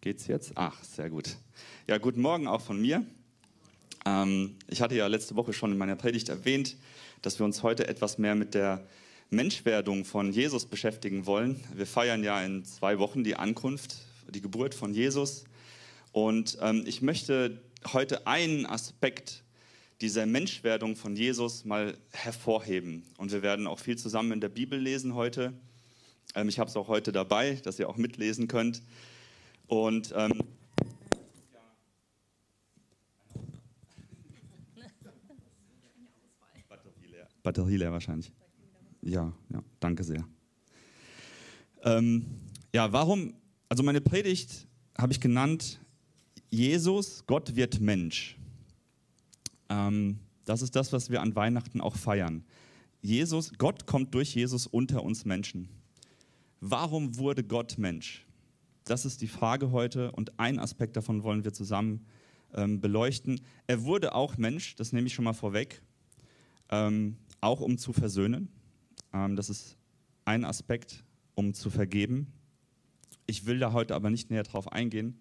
[0.00, 0.52] Geht's jetzt?
[0.54, 1.36] Ach, sehr gut.
[1.88, 3.04] Ja, guten Morgen auch von mir.
[4.04, 6.76] Ähm, ich hatte ja letzte Woche schon in meiner Predigt erwähnt,
[7.22, 8.86] dass wir uns heute etwas mehr mit der
[9.30, 11.62] Menschwerdung von Jesus beschäftigen wollen.
[11.74, 13.96] Wir feiern ja in zwei Wochen die Ankunft,
[14.28, 15.44] die Geburt von Jesus.
[16.12, 17.60] Und ähm, ich möchte
[17.92, 19.42] heute einen Aspekt
[20.00, 23.04] dieser Menschwerdung von Jesus mal hervorheben.
[23.16, 25.52] Und wir werden auch viel zusammen in der Bibel lesen heute.
[26.34, 28.82] Ähm, ich habe es auch heute dabei, dass ihr auch mitlesen könnt.
[29.68, 30.40] Und ähm,
[37.46, 37.92] Batterie leer.
[37.92, 38.32] Wahrscheinlich.
[39.02, 40.26] Ja, ja, danke sehr.
[41.84, 42.26] Ähm,
[42.74, 43.34] ja, warum?
[43.68, 44.66] Also meine Predigt
[44.98, 45.78] habe ich genannt,
[46.50, 48.36] Jesus, Gott wird Mensch.
[49.68, 52.44] Ähm, das ist das, was wir an Weihnachten auch feiern.
[53.00, 55.68] Jesus, Gott kommt durch Jesus unter uns Menschen.
[56.60, 58.25] Warum wurde Gott Mensch?
[58.86, 62.06] Das ist die Frage heute und ein Aspekt davon wollen wir zusammen
[62.54, 63.40] ähm, beleuchten.
[63.66, 65.82] Er wurde auch Mensch, das nehme ich schon mal vorweg,
[66.70, 68.48] ähm, auch um zu versöhnen.
[69.12, 69.76] Ähm, das ist
[70.24, 72.32] ein Aspekt, um zu vergeben.
[73.26, 75.18] Ich will da heute aber nicht näher drauf eingehen.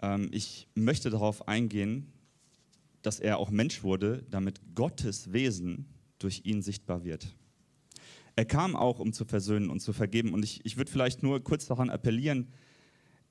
[0.00, 2.10] Ähm, ich möchte darauf eingehen,
[3.02, 5.84] dass er auch Mensch wurde, damit Gottes Wesen
[6.18, 7.36] durch ihn sichtbar wird.
[8.36, 10.32] Er kam auch, um zu versöhnen und zu vergeben.
[10.32, 12.48] Und ich, ich würde vielleicht nur kurz daran appellieren,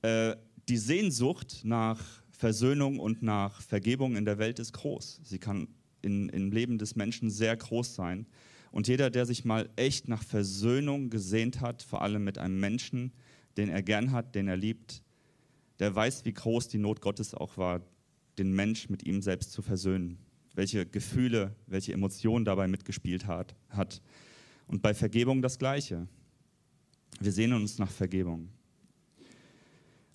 [0.02, 0.36] äh,
[0.68, 2.00] die Sehnsucht nach
[2.30, 5.20] Versöhnung und nach Vergebung in der Welt ist groß.
[5.22, 5.68] Sie kann
[6.02, 8.26] in, im Leben des Menschen sehr groß sein.
[8.70, 13.12] Und jeder, der sich mal echt nach Versöhnung gesehnt hat, vor allem mit einem Menschen,
[13.56, 15.02] den er gern hat, den er liebt,
[15.78, 17.82] der weiß, wie groß die Not Gottes auch war,
[18.38, 20.18] den Mensch mit ihm selbst zu versöhnen.
[20.54, 23.54] Welche Gefühle, welche Emotionen dabei mitgespielt hat.
[23.68, 24.00] hat.
[24.72, 26.08] Und bei Vergebung das Gleiche.
[27.20, 28.48] Wir sehnen uns nach Vergebung.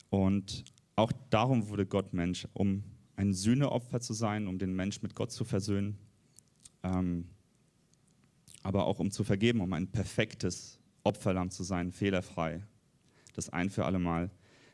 [0.09, 2.83] Und auch darum wurde Gott Mensch, um
[3.17, 5.99] ein Sühneopfer zu sein, um den Mensch mit Gott zu versöhnen,
[6.81, 7.27] ähm,
[8.63, 12.65] aber auch um zu vergeben, um ein perfektes Opferlamm zu sein, fehlerfrei,
[13.35, 14.31] das ein für alle Mal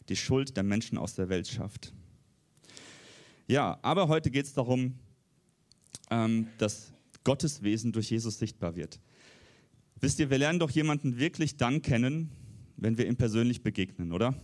[0.07, 1.93] die Schuld der Menschen aus der Welt schafft.
[3.47, 4.93] Ja, aber heute geht es darum,
[6.09, 6.93] ähm, dass
[7.25, 9.01] Gottes Wesen durch Jesus sichtbar wird.
[10.03, 12.29] Wisst ihr, wir lernen doch jemanden wirklich dann kennen,
[12.75, 14.35] wenn wir ihm persönlich begegnen, oder?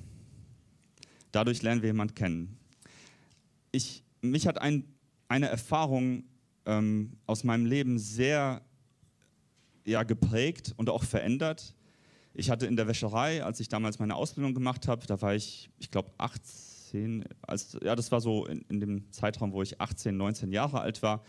[1.34, 2.58] Dadurch lernen wir jemanden kennen.
[3.74, 4.86] Ich, mich hat ein,
[5.28, 6.24] eine Erfahrung
[6.66, 8.62] ähm, aus meinem Leben sehr
[9.84, 11.76] ja, geprägt und auch verändert.
[12.34, 15.70] Ich hatte in der Wäscherei, als ich damals meine Ausbildung gemacht habe, da war ich,
[15.78, 19.80] ich glaube, 18 18, als, ja, das war so in, in, dem Zeitraum, wo ich
[19.80, 21.24] 18, 19 Jahre alt war.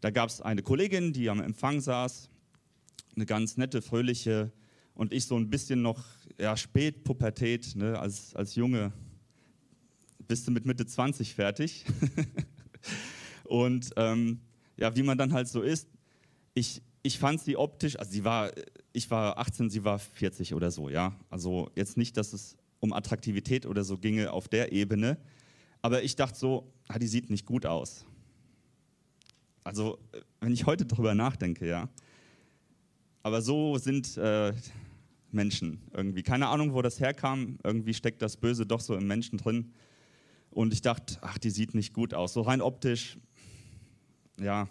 [0.00, 2.30] Da gab es eine Kollegin, die am Empfang saß,
[3.16, 4.52] eine ganz nette, fröhliche
[4.94, 6.04] und ich so ein bisschen noch
[6.38, 8.92] ja, Spätpubertät, ne, als, als Junge
[10.28, 11.84] bist du mit Mitte 20 fertig.
[13.44, 14.40] und ähm,
[14.76, 15.88] ja, wie man dann halt so ist,
[16.54, 18.50] ich, ich fand sie optisch, also sie war,
[18.92, 21.18] ich war 18, sie war 40 oder so, ja.
[21.30, 25.18] Also jetzt nicht, dass es um Attraktivität oder so ginge auf der Ebene.
[25.82, 28.04] Aber ich dachte so, ah, die sieht nicht gut aus.
[29.64, 29.98] Also,
[30.40, 31.88] wenn ich heute darüber nachdenke, ja.
[33.26, 34.52] Aber so sind äh,
[35.32, 36.22] Menschen irgendwie.
[36.22, 37.58] Keine Ahnung, wo das herkam.
[37.64, 39.72] Irgendwie steckt das Böse doch so im Menschen drin.
[40.50, 42.34] Und ich dachte, ach, die sieht nicht gut aus.
[42.34, 43.18] So rein optisch,
[44.40, 44.68] ja,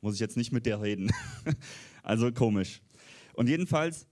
[0.00, 1.12] muss ich jetzt nicht mit der reden.
[2.02, 2.80] also komisch.
[3.34, 4.06] Und jedenfalls,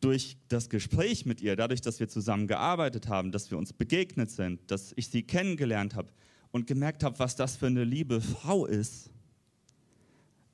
[0.00, 4.30] durch das Gespräch mit ihr, dadurch, dass wir zusammen gearbeitet haben, dass wir uns begegnet
[4.30, 6.08] sind, dass ich sie kennengelernt habe
[6.52, 9.10] und gemerkt habe, was das für eine liebe Frau ist,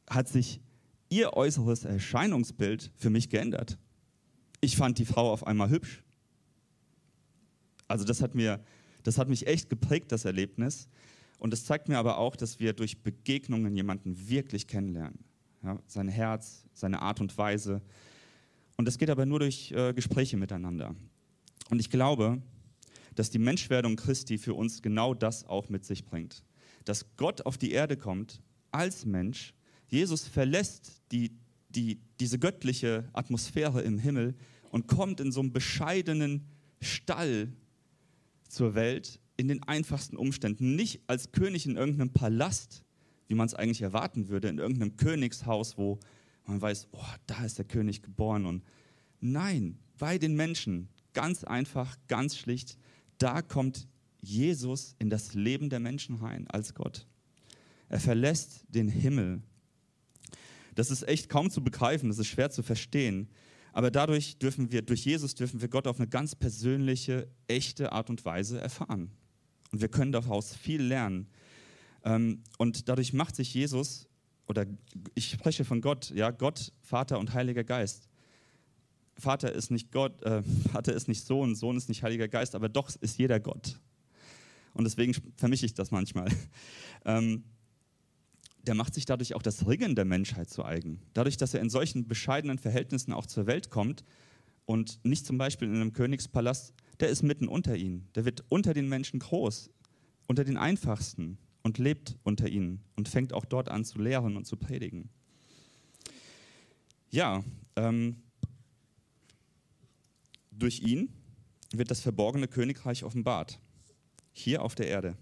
[0.08, 0.60] hat sich
[1.10, 3.78] ihr äußeres Erscheinungsbild für mich geändert.
[4.62, 6.02] Ich fand die Frau auf einmal hübsch.
[7.88, 8.64] Also das hat mir,
[9.02, 10.88] das hat mich echt geprägt, das Erlebnis.
[11.38, 15.18] Und es zeigt mir aber auch, dass wir durch Begegnungen jemanden wirklich kennenlernen.
[15.62, 17.82] Ja, sein Herz, seine Art und Weise,
[18.80, 20.96] und das geht aber nur durch äh, Gespräche miteinander.
[21.68, 22.40] Und ich glaube,
[23.14, 26.42] dass die Menschwerdung Christi für uns genau das auch mit sich bringt.
[26.86, 28.40] Dass Gott auf die Erde kommt
[28.70, 29.52] als Mensch.
[29.90, 31.32] Jesus verlässt die,
[31.68, 34.34] die, diese göttliche Atmosphäre im Himmel
[34.70, 36.46] und kommt in so einem bescheidenen
[36.80, 37.52] Stall
[38.48, 40.76] zur Welt in den einfachsten Umständen.
[40.76, 42.84] Nicht als König in irgendeinem Palast,
[43.26, 45.98] wie man es eigentlich erwarten würde, in irgendeinem Königshaus, wo
[46.46, 48.46] man weiß, oh, da ist der König geboren.
[48.46, 48.64] Und
[49.20, 52.78] nein, bei den Menschen, ganz einfach, ganz schlicht,
[53.18, 53.88] da kommt
[54.20, 57.06] Jesus in das Leben der Menschen rein als Gott.
[57.88, 59.42] Er verlässt den Himmel.
[60.74, 63.28] Das ist echt kaum zu begreifen, das ist schwer zu verstehen.
[63.72, 68.10] Aber dadurch dürfen wir, durch Jesus dürfen wir Gott auf eine ganz persönliche, echte Art
[68.10, 69.10] und Weise erfahren.
[69.70, 71.28] Und wir können daraus viel lernen.
[72.04, 74.08] Ähm, und dadurch macht sich Jesus,
[74.48, 74.66] oder
[75.14, 78.08] ich spreche von Gott, ja, Gott, Vater und Heiliger Geist.
[79.16, 82.68] Vater ist nicht Gott, äh, Vater ist nicht Sohn, Sohn ist nicht Heiliger Geist, aber
[82.68, 83.78] doch ist jeder Gott.
[84.72, 86.28] Und deswegen vermische ich das manchmal.
[87.06, 87.44] Ähm,
[88.62, 91.00] der macht sich dadurch auch das Ringen der Menschheit zu eigen.
[91.14, 94.04] Dadurch, dass er in solchen bescheidenen Verhältnissen auch zur Welt kommt
[94.66, 98.08] und nicht zum Beispiel in einem Königspalast, der ist mitten unter ihnen.
[98.14, 99.70] Der wird unter den Menschen groß,
[100.26, 104.46] unter den Einfachsten und lebt unter ihnen und fängt auch dort an zu lehren und
[104.46, 105.08] zu predigen.
[107.10, 107.42] Ja,
[107.76, 108.22] ähm,
[110.50, 111.12] durch ihn
[111.72, 113.58] wird das verborgene Königreich offenbart,
[114.32, 115.16] hier auf der Erde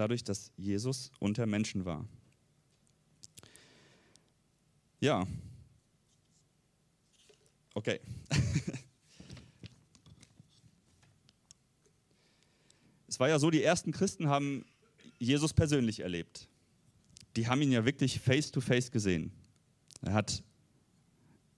[0.00, 2.08] dadurch, dass Jesus unter Menschen war.
[4.98, 5.26] Ja.
[7.74, 8.00] Okay.
[13.06, 14.64] es war ja so, die ersten Christen haben
[15.18, 16.48] Jesus persönlich erlebt.
[17.36, 19.32] Die haben ihn ja wirklich face to face gesehen.
[20.00, 20.42] Er hat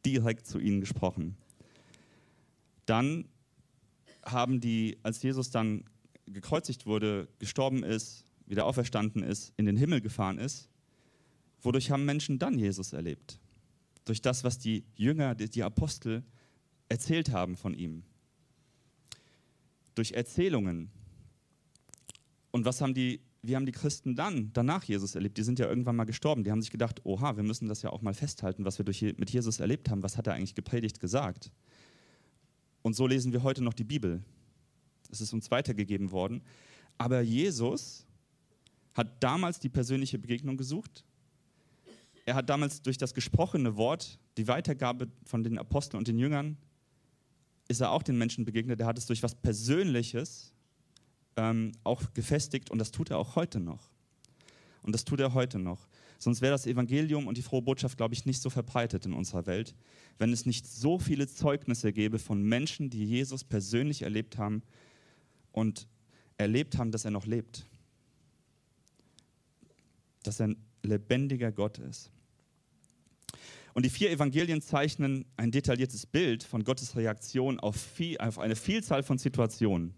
[0.05, 1.37] direkt zu ihnen gesprochen.
[2.87, 3.29] Dann
[4.25, 5.85] haben die, als Jesus dann
[6.27, 10.69] gekreuzigt wurde, gestorben ist, wieder auferstanden ist, in den Himmel gefahren ist,
[11.62, 13.40] wodurch haben Menschen dann Jesus erlebt?
[14.04, 16.22] Durch das, was die Jünger, die Apostel
[16.88, 18.04] erzählt haben von ihm.
[19.94, 20.90] Durch Erzählungen.
[22.50, 25.38] Und was haben die, wie haben die Christen dann danach Jesus erlebt?
[25.38, 26.44] Die sind ja irgendwann mal gestorben.
[26.44, 29.00] Die haben sich gedacht, oha, wir müssen das ja auch mal festhalten, was wir durch,
[29.00, 30.02] mit Jesus erlebt haben.
[30.02, 31.50] Was hat er eigentlich gepredigt, gesagt?
[32.82, 34.22] Und so lesen wir heute noch die Bibel.
[35.10, 36.43] Es ist uns weitergegeben worden.
[36.98, 38.06] Aber Jesus
[38.94, 41.05] hat damals die persönliche Begegnung gesucht.
[42.25, 46.56] Er hat damals durch das gesprochene Wort, die Weitergabe von den Aposteln und den Jüngern,
[47.69, 48.81] ist er auch den Menschen begegnet.
[48.81, 50.53] Er hat es durch was Persönliches
[51.37, 53.91] ähm, auch gefestigt und das tut er auch heute noch.
[54.83, 55.89] Und das tut er heute noch.
[56.19, 59.47] Sonst wäre das Evangelium und die frohe Botschaft, glaube ich, nicht so verbreitet in unserer
[59.47, 59.75] Welt,
[60.19, 64.62] wenn es nicht so viele Zeugnisse gäbe von Menschen, die Jesus persönlich erlebt haben
[65.50, 65.89] und
[66.37, 67.67] erlebt haben, dass er noch lebt
[70.22, 72.10] dass er ein lebendiger Gott ist.
[73.74, 78.56] Und die vier Evangelien zeichnen ein detailliertes Bild von Gottes Reaktion auf, viel, auf eine
[78.56, 79.94] Vielzahl von Situationen.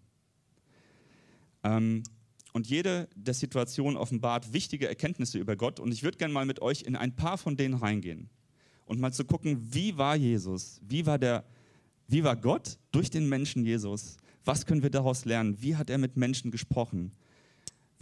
[1.65, 2.05] Ähm,
[2.53, 5.81] und jede der Situationen offenbart wichtige Erkenntnisse über Gott.
[5.81, 8.31] Und ich würde gerne mal mit euch in ein paar von denen reingehen
[8.87, 10.81] und mal zu gucken, wie war Jesus?
[10.87, 11.45] Wie war, der,
[12.07, 14.19] wie war Gott durch den Menschen Jesus?
[14.45, 15.61] Was können wir daraus lernen?
[15.61, 17.13] Wie hat er mit Menschen gesprochen?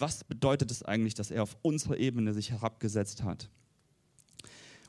[0.02, 3.48] Was bedeutet es eigentlich, dass er auf unsere Ebene sich herabgesetzt hat?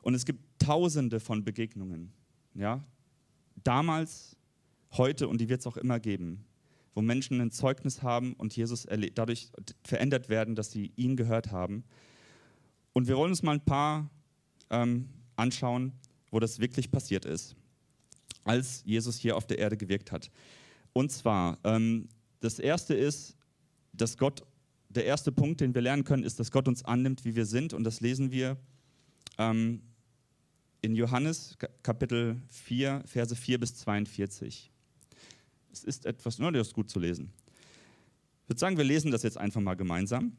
[0.02, 2.12] Und es gibt tausende von Begegnungen,
[2.54, 2.84] ja?
[3.62, 4.36] damals,
[4.92, 6.44] heute und die wird es auch immer geben,
[6.94, 9.50] wo Menschen ein Zeugnis haben und Jesus dadurch
[9.84, 11.84] verändert werden, dass sie ihn gehört haben.
[12.92, 14.10] Und wir wollen uns mal ein paar
[14.70, 15.92] ähm, anschauen,
[16.30, 17.56] wo das wirklich passiert ist,
[18.44, 20.30] als Jesus hier auf der Erde gewirkt hat.
[20.92, 22.08] Und zwar, ähm,
[22.40, 23.36] das erste ist,
[23.92, 24.44] dass Gott
[24.96, 27.72] der erste Punkt, den wir lernen können, ist, dass Gott uns annimmt, wie wir sind.
[27.72, 28.56] Und das lesen wir
[29.38, 29.82] ähm,
[30.82, 34.70] in Johannes Kapitel 4, Verse 4 bis 42.
[35.72, 37.32] Es ist etwas, nur das ist gut zu lesen.
[38.42, 40.36] Ich würde sagen, wir lesen das jetzt einfach mal gemeinsam.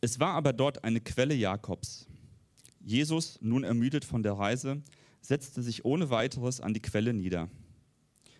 [0.00, 2.06] Es war aber dort eine Quelle Jakobs.
[2.84, 4.82] Jesus, nun ermüdet von der Reise,
[5.20, 7.48] setzte sich ohne weiteres an die Quelle nieder.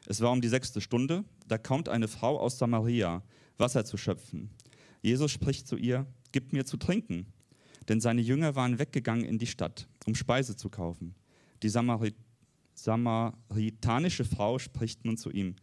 [0.06, 3.22] Es war um die sechste Stunde, da kommt eine Frau aus Samaria,
[3.58, 4.50] Wasser zu schöpfen.
[5.06, 7.26] Jesus spricht zu ihr, gib mir zu trinken.
[7.88, 11.14] Denn seine Jünger waren weggegangen in die Stadt, um Speise zu kaufen.
[11.62, 12.16] Die Samarit
[12.74, 15.54] samaritanische Frau spricht nun zu ihm,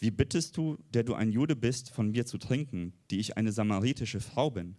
[0.00, 3.52] wie bittest du, der du ein Jude bist, von mir zu trinken, die ich eine
[3.52, 4.74] samaritische Frau bin?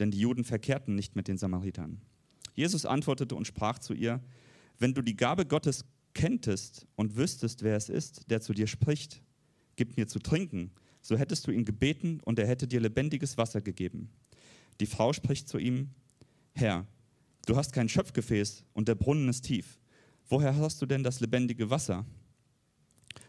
[0.00, 2.00] Denn die Juden verkehrten nicht mit den Samaritern.
[2.54, 4.20] Jesus antwortete und sprach zu ihr,
[4.80, 9.22] wenn du die Gabe Gottes kenntest und wüsstest, wer es ist, der zu dir spricht,
[9.76, 13.60] gib mir zu trinken, so hättest du ihn gebeten und er hätte dir lebendiges Wasser
[13.60, 14.10] gegeben.
[14.80, 15.90] Die Frau spricht zu ihm,
[16.54, 16.86] Herr,
[17.46, 19.78] du hast kein Schöpfgefäß und der Brunnen ist tief.
[20.28, 22.04] Woher hast du denn das lebendige Wasser?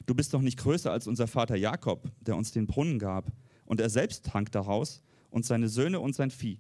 [0.05, 3.31] Du bist doch nicht größer als unser Vater Jakob, der uns den Brunnen gab,
[3.65, 6.59] und er selbst trank daraus, und seine Söhne und sein Vieh.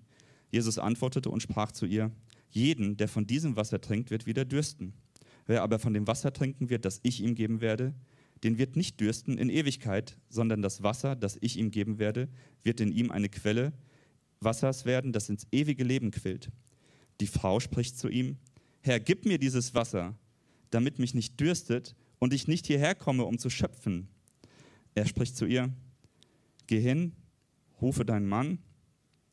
[0.51, 2.11] Jesus antwortete und sprach zu ihr,
[2.49, 4.93] jeden, der von diesem Wasser trinkt, wird wieder dürsten.
[5.45, 7.93] Wer aber von dem Wasser trinken wird, das ich ihm geben werde,
[8.43, 12.29] den wird nicht dürsten in Ewigkeit, sondern das Wasser, das ich ihm geben werde,
[12.63, 13.73] wird in ihm eine Quelle
[14.41, 16.49] Wassers werden, das ins ewige Leben quillt.
[17.19, 18.37] Die Frau spricht zu ihm,
[18.81, 20.17] Herr, gib mir dieses Wasser,
[20.69, 24.07] damit mich nicht dürstet und ich nicht hierher komme, um zu schöpfen.
[24.95, 25.73] Er spricht zu ihr,
[26.67, 27.13] geh hin,
[27.81, 28.59] rufe deinen Mann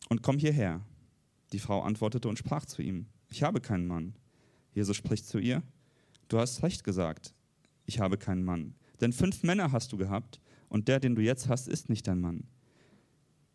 [0.08, 0.84] und komm hierher.
[1.52, 4.14] Die Frau antwortete und sprach zu ihm, ich habe keinen Mann.
[4.72, 5.62] Jesus spricht zu ihr,
[6.28, 7.34] du hast recht gesagt,
[7.86, 8.74] ich habe keinen Mann.
[9.00, 12.20] Denn fünf Männer hast du gehabt und der, den du jetzt hast, ist nicht dein
[12.20, 12.44] Mann.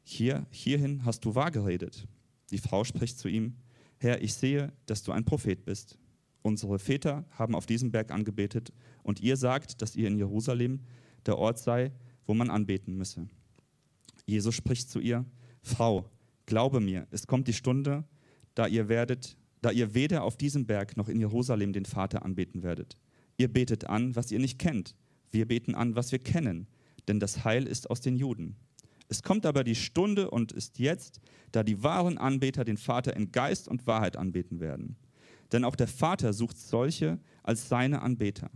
[0.04, 2.08] Hier, hierhin hast du wahr geredet.
[2.52, 3.56] Die Frau spricht zu ihm,
[3.98, 5.98] Herr, ich sehe, dass du ein Prophet bist.
[6.42, 10.82] Unsere Väter haben auf diesem Berg angebetet und ihr sagt, dass ihr in Jerusalem
[11.26, 11.92] der Ort sei,
[12.26, 13.28] wo man anbeten müsse.
[14.26, 15.26] Jesus spricht zu ihr,
[15.62, 16.10] Frau,
[16.46, 18.04] glaube mir, es kommt die Stunde,
[18.56, 22.64] da ihr werdet, da ihr weder auf diesem Berg noch in Jerusalem den Vater anbeten
[22.64, 22.98] werdet.
[23.38, 24.96] Ihr betet an, was ihr nicht kennt.
[25.32, 26.68] Wir beten an, was wir kennen,
[27.08, 28.56] denn das Heil ist aus den Juden.
[29.08, 31.20] Es kommt aber die Stunde und ist jetzt,
[31.52, 34.96] da die wahren Anbeter den Vater in Geist und Wahrheit anbeten werden.
[35.52, 38.50] Denn auch der Vater sucht solche als seine Anbeter.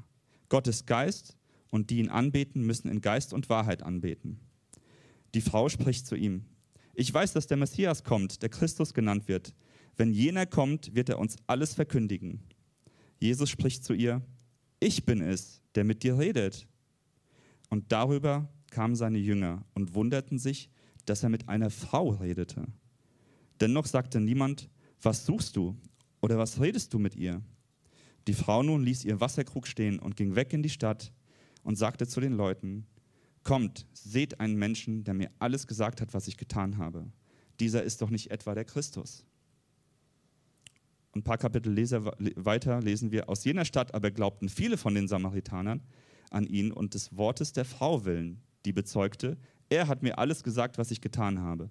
[0.48, 1.36] Gott ist Geist
[1.72, 4.40] und die ihn anbeten, müssen in Geist und Wahrheit anbeten.
[5.34, 6.46] Die Frau spricht zu ihm,
[6.94, 9.54] ich weiß, dass der Messias kommt, der Christus genannt wird.
[9.98, 12.40] Wenn jener kommt, wird er uns alles verkündigen.
[13.20, 14.22] Jesus spricht zu ihr,
[14.86, 16.68] ich bin es, der mit dir redet.
[17.70, 20.70] Und darüber kamen seine Jünger und wunderten sich,
[21.06, 22.68] dass er mit einer Frau redete.
[23.60, 24.70] Dennoch sagte niemand,
[25.02, 25.76] was suchst du
[26.22, 27.42] oder was redest du mit ihr?
[28.28, 31.12] Die Frau nun ließ ihr Wasserkrug stehen und ging weg in die Stadt
[31.64, 32.86] und sagte zu den Leuten,
[33.44, 37.12] Kommt, seht einen Menschen, der mir alles gesagt hat, was ich getan habe.
[37.60, 39.24] Dieser ist doch nicht etwa der Christus.
[41.16, 41.74] Ein paar Kapitel
[42.36, 45.82] weiter lesen wir, aus jener Stadt aber glaubten viele von den Samaritanern
[46.30, 49.38] an ihn und des Wortes der Frau willen, die bezeugte,
[49.70, 51.70] er hat mir alles gesagt, was ich getan habe.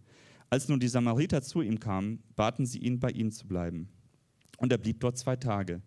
[0.48, 3.90] Als nun die Samariter zu ihm kamen, baten sie ihn, bei ihm zu bleiben.
[4.56, 5.82] Und er blieb dort zwei Tage.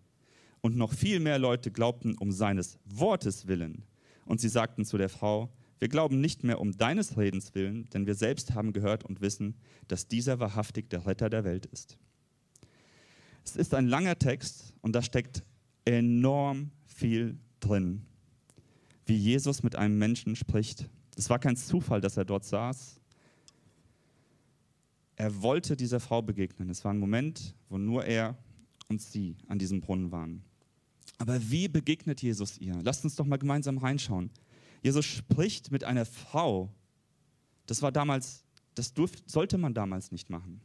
[0.60, 3.84] Und noch viel mehr Leute glaubten um seines Wortes willen.
[4.24, 8.06] Und sie sagten zu der Frau, wir glauben nicht mehr um deines Redens willen, denn
[8.06, 9.56] wir selbst haben gehört und wissen,
[9.88, 11.98] dass dieser wahrhaftig der Retter der Welt ist.
[13.48, 15.42] Es ist ein langer Text und da steckt
[15.86, 18.02] enorm viel drin,
[19.06, 20.90] wie Jesus mit einem Menschen spricht.
[21.16, 23.00] Es war kein Zufall, dass er dort saß.
[25.16, 26.68] Er wollte dieser Frau begegnen.
[26.68, 28.36] Es war ein Moment, wo nur er
[28.88, 30.42] und sie an diesem Brunnen waren.
[31.16, 32.78] Aber wie begegnet Jesus ihr?
[32.82, 34.30] Lasst uns doch mal gemeinsam reinschauen.
[34.82, 36.70] Jesus spricht mit einer Frau.
[37.64, 40.60] Das war damals, das durfte, sollte man damals nicht machen.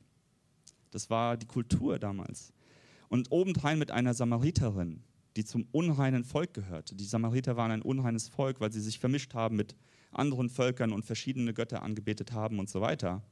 [0.91, 2.51] Das war die Kultur damals.
[3.09, 5.03] Und obendrein mit einer Samariterin,
[5.35, 6.95] die zum unreinen Volk gehörte.
[6.95, 9.75] Die Samariter waren ein unreines Volk, weil sie sich vermischt haben mit
[10.11, 13.23] anderen Völkern und verschiedene Götter angebetet haben und so weiter.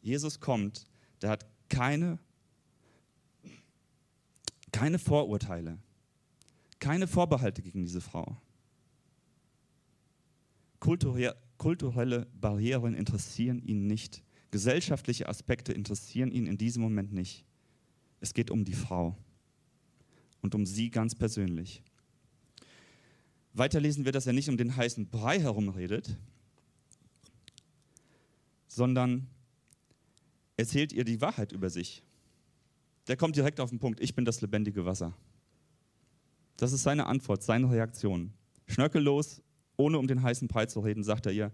[0.00, 0.86] Jesus kommt,
[1.20, 2.18] der hat keine,
[4.72, 5.78] keine Vorurteile,
[6.78, 8.36] keine Vorbehalte gegen diese Frau.
[10.78, 14.22] Kulturelle Barrieren interessieren ihn nicht.
[14.50, 17.44] Gesellschaftliche Aspekte interessieren ihn in diesem Moment nicht.
[18.20, 19.16] Es geht um die Frau
[20.40, 21.82] und um sie ganz persönlich.
[23.52, 26.16] Weiter lesen wir, dass er nicht um den heißen Brei herum redet,
[28.68, 29.26] sondern
[30.56, 32.02] erzählt ihr die Wahrheit über sich.
[33.08, 35.16] Der kommt direkt auf den Punkt, ich bin das lebendige Wasser.
[36.56, 38.32] Das ist seine Antwort, seine Reaktion.
[38.66, 39.42] Schnörkellos,
[39.76, 41.52] ohne um den heißen Brei zu reden, sagt er ihr,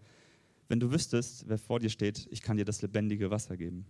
[0.69, 3.85] wenn du wüsstest, wer vor dir steht, ich kann dir das lebendige Wasser geben.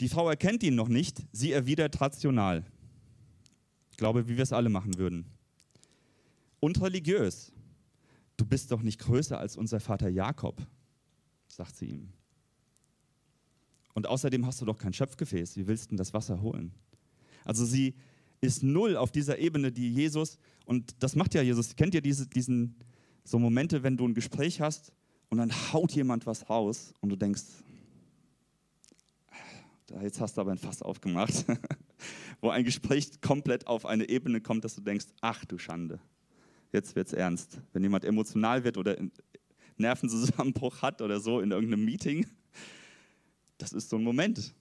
[0.00, 2.64] Die Frau erkennt ihn noch nicht, sie erwidert rational.
[3.90, 5.26] Ich glaube, wie wir es alle machen würden.
[6.60, 7.52] Und religiös.
[8.36, 10.64] Du bist doch nicht größer als unser Vater Jakob,
[11.48, 12.12] sagt sie ihm.
[13.94, 15.56] Und außerdem hast du doch kein Schöpfgefäß.
[15.56, 16.72] Wie willst du denn das Wasser holen?
[17.44, 17.94] Also sie
[18.40, 22.28] ist null auf dieser Ebene, die Jesus, und das macht ja Jesus, kennt ihr diese,
[22.28, 22.76] diesen
[23.24, 24.92] so Momente, wenn du ein Gespräch hast
[25.30, 27.42] und dann haut jemand was raus und du denkst,
[30.02, 31.44] jetzt hast du aber ein Fass aufgemacht,
[32.40, 36.00] wo ein Gespräch komplett auf eine Ebene kommt, dass du denkst, ach du Schande,
[36.72, 37.60] jetzt wird's ernst.
[37.72, 38.96] Wenn jemand emotional wird oder
[39.76, 42.26] Nervenzusammenbruch hat oder so in irgendeinem Meeting,
[43.58, 44.54] das ist so ein Moment.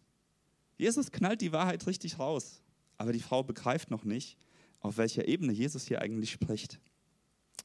[0.77, 2.61] Jesus knallt die Wahrheit richtig raus,
[2.97, 4.37] aber die Frau begreift noch nicht,
[4.79, 6.79] auf welcher Ebene Jesus hier eigentlich spricht.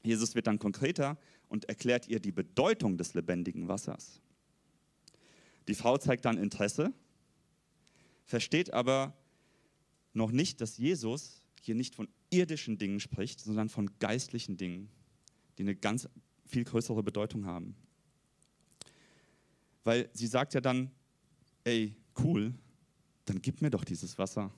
[0.03, 1.17] Jesus wird dann konkreter
[1.47, 4.19] und erklärt ihr die Bedeutung des lebendigen Wassers.
[5.67, 6.91] Die Frau zeigt dann Interesse
[8.25, 9.13] versteht aber
[10.13, 14.89] noch nicht, dass Jesus hier nicht von irdischen Dingen spricht, sondern von geistlichen Dingen,
[15.57, 16.07] die eine ganz
[16.45, 17.75] viel größere Bedeutung haben.
[19.83, 20.91] Weil sie sagt ja dann,
[21.63, 22.53] ey, cool,
[23.25, 24.51] dann gib mir doch dieses Wasser.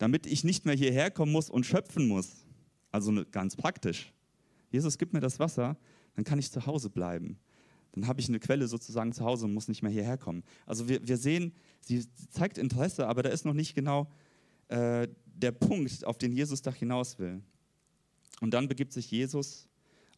[0.00, 2.46] damit ich nicht mehr hierher kommen muss und schöpfen muss.
[2.90, 4.12] Also ganz praktisch.
[4.70, 5.76] Jesus, gib mir das Wasser,
[6.14, 7.38] dann kann ich zu Hause bleiben.
[7.92, 10.44] Dann habe ich eine Quelle sozusagen zu Hause und muss nicht mehr hierher kommen.
[10.66, 14.10] Also wir, wir sehen, sie zeigt Interesse, aber da ist noch nicht genau
[14.68, 17.42] äh, der Punkt, auf den Jesus da hinaus will.
[18.40, 19.68] Und dann begibt sich Jesus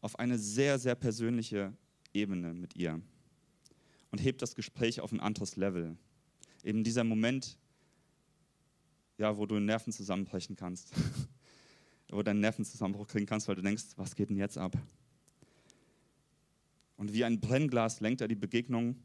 [0.01, 1.73] auf eine sehr, sehr persönliche
[2.13, 3.01] Ebene mit ihr
[4.11, 5.97] und hebt das Gespräch auf ein anderes Level.
[6.63, 7.57] Eben dieser Moment,
[9.17, 10.93] ja, wo du Nerven zusammenbrechen kannst,
[12.09, 14.77] wo deinen Nervenzusammenbruch kriegen kannst, weil du denkst, was geht denn jetzt ab?
[17.03, 18.95] Und wie ein Brennglas lenkt er die Begegnung.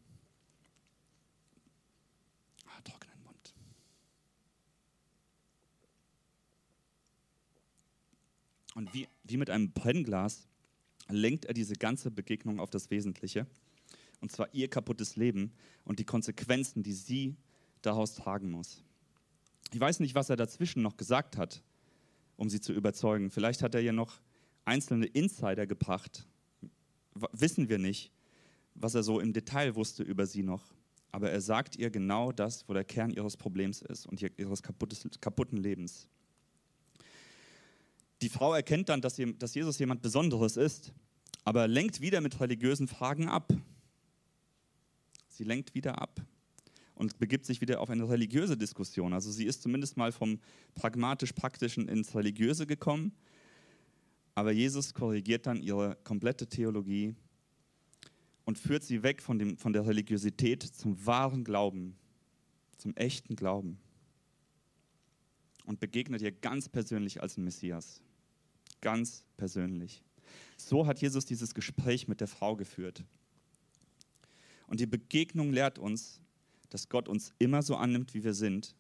[2.65, 3.55] Ah, trockenen Mund.
[8.77, 10.47] Und wie, wie mit einem Brennglas
[11.09, 13.49] lenkt er diese ganze Begegnung auf das Wesentliche.
[14.21, 15.51] Und zwar ihr kaputtes Leben
[15.83, 17.35] und die Konsequenzen, die sie
[17.83, 18.85] daraus tragen muss.
[19.73, 21.65] Ich weiß nicht, was er dazwischen noch gesagt hat,
[22.37, 23.33] um sie zu überzeugen.
[23.33, 24.21] Vielleicht hat er ja noch
[24.65, 26.28] einzelne Insider gebracht.
[27.33, 28.11] Wissen wir nicht,
[28.75, 30.63] was er so im Detail wusste über sie noch.
[31.11, 35.59] Aber er sagt ihr genau das, wo der Kern ihres Problems ist und ihres kaputten
[35.59, 36.07] Lebens.
[38.21, 39.17] Die Frau erkennt dann, dass
[39.55, 40.93] Jesus jemand Besonderes ist,
[41.45, 43.53] aber lenkt wieder mit religiösen Fragen ab.
[45.29, 46.21] Sie lenkt wieder ab
[46.95, 49.13] und begibt sich wieder auf eine religiöse Diskussion.
[49.13, 50.41] Also sie ist zumindest mal vom
[50.75, 53.13] pragmatisch-praktischen ins Religiöse gekommen,
[54.39, 57.17] aber Jesus korrigiert dann ihre komplette Theologie
[58.45, 61.97] und führt sie weg von, dem, von der Religiosität zum wahren Glauben,
[62.77, 63.79] zum echten Glauben
[65.65, 68.01] und begegnet ihr ganz persönlich als Messias.
[68.81, 70.05] Ganz persönlich.
[70.57, 73.03] So hat Jesus dieses Gespräch mit der Frau geführt.
[74.69, 76.21] Und die Begegnung lehrt uns,
[76.71, 78.77] dass Gott uns immer so annimmt, wie wir sind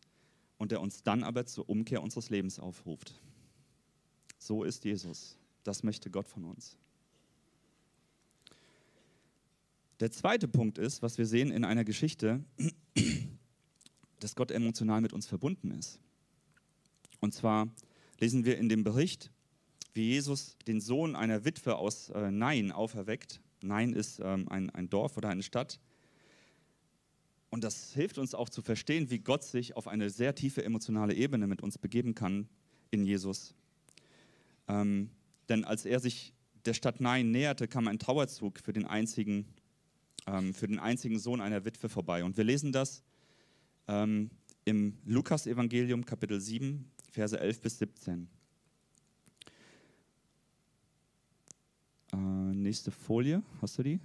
[0.57, 3.21] und er uns dann aber zur Umkehr unseres Lebens aufruft.
[4.39, 5.37] So ist Jesus.
[5.69, 6.79] Das möchte Gott von uns.
[10.01, 12.43] Der zweite Punkt ist, was wir sehen in einer Geschichte,
[14.19, 16.01] dass Gott emotional mit uns verbunden ist.
[17.21, 17.69] Und zwar
[18.19, 19.31] lesen wir in dem Bericht,
[19.93, 23.43] wie Jesus den Sohn einer Witwe aus äh, Nain auferweckt.
[23.61, 25.81] Nain ist ähm, ein, ein Dorf oder eine Stadt.
[27.51, 31.13] Und das hilft uns auch zu verstehen, wie Gott sich auf eine sehr tiefe emotionale
[31.13, 32.49] Ebene mit uns begeben kann
[32.91, 33.55] in Jesus.
[34.67, 35.11] Ähm,
[35.49, 36.35] denn als er sich
[36.65, 39.47] der Stadt Nain näherte, kam ein Trauerzug für den einzigen,
[40.27, 42.25] ähm, für den einzigen Sohn einer Witwe vorbei.
[42.25, 43.03] Und wir lesen das
[43.87, 44.31] ähm,
[44.65, 48.29] im Lukas-Evangelium, Kapitel 7, Verse 11 bis 17.
[52.13, 54.01] Äh, nächste Folie, hast du die?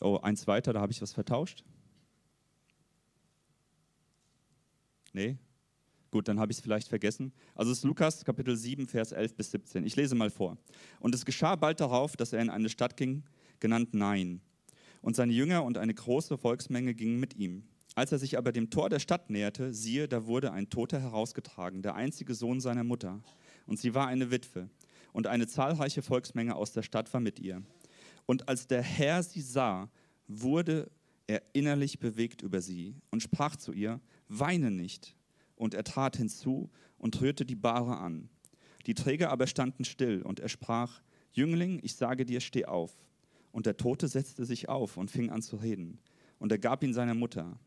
[0.00, 1.64] Oh, eins weiter, da habe ich was vertauscht.
[5.12, 5.38] Nee?
[6.10, 7.32] Gut, dann habe ich es vielleicht vergessen.
[7.54, 9.84] Also es ist Lukas Kapitel 7, Vers 11 bis 17.
[9.84, 10.56] Ich lese mal vor.
[11.00, 13.24] Und es geschah bald darauf, dass er in eine Stadt ging,
[13.60, 14.40] genannt Nein.
[15.02, 17.64] Und seine Jünger und eine große Volksmenge gingen mit ihm.
[17.94, 21.82] Als er sich aber dem Tor der Stadt näherte, siehe, da wurde ein Toter herausgetragen,
[21.82, 23.22] der einzige Sohn seiner Mutter.
[23.66, 24.68] Und sie war eine Witwe
[25.12, 27.62] und eine zahlreiche Volksmenge aus der Stadt war mit ihr.
[28.26, 29.88] Und als der Herr sie sah,
[30.28, 30.90] wurde
[31.26, 35.16] er innerlich bewegt über sie und sprach zu ihr, weine nicht.
[35.56, 38.28] Und er trat hinzu und rührte die Bahre an.
[38.86, 42.92] Die Träger aber standen still und er sprach, Jüngling, ich sage dir, steh auf.
[43.52, 45.98] Und der Tote setzte sich auf und fing an zu reden.
[46.38, 47.58] Und er gab ihn seiner Mutter.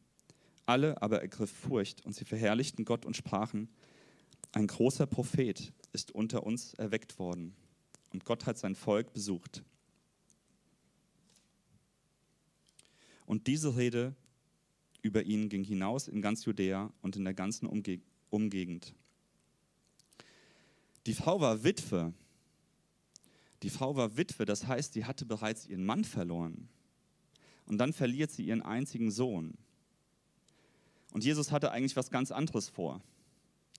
[0.66, 3.70] Alle aber ergriff Furcht und sie verherrlichten Gott und sprachen,
[4.52, 7.56] ein großer Prophet ist unter uns erweckt worden
[8.14, 9.64] und Gott hat sein Volk besucht.
[13.26, 14.16] Und diese Rede
[15.02, 18.94] über ihn ging hinaus in ganz Judäa und in der ganzen Umge Umgegend.
[21.08, 22.14] Die Frau war Witwe.
[23.64, 26.70] Die Frau war Witwe, das heißt, sie hatte bereits ihren Mann verloren.
[27.66, 29.58] Und dann verliert sie ihren einzigen Sohn.
[31.12, 33.02] Und Jesus hatte eigentlich was ganz anderes vor.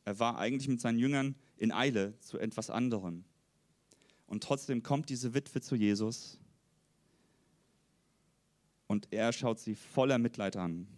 [0.04, 3.24] Er war eigentlich mit seinen Jüngern in Eile zu etwas anderem.
[4.26, 6.38] Und trotzdem kommt diese Witwe zu Jesus
[8.86, 10.88] und er schaut sie voller Mitleid an.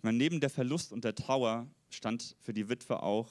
[0.00, 3.28] Ich meine, neben der Verlust und der Trauer stand für die Witwe auch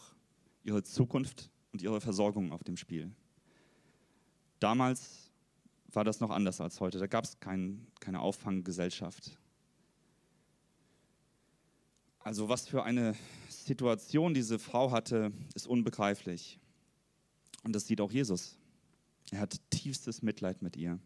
[0.63, 3.11] ihre Zukunft und ihre Versorgung auf dem Spiel.
[4.59, 5.31] Damals
[5.91, 6.99] war das noch anders als heute.
[6.99, 9.35] Da gab es kein, keine Auffanggesellschaft.
[12.19, 13.15] Also was für eine
[13.47, 16.59] Situation diese Frau hatte, ist unbegreiflich.
[17.63, 18.59] Und das sieht auch Jesus.
[19.31, 20.99] Er hat tiefstes Mitleid mit ihr.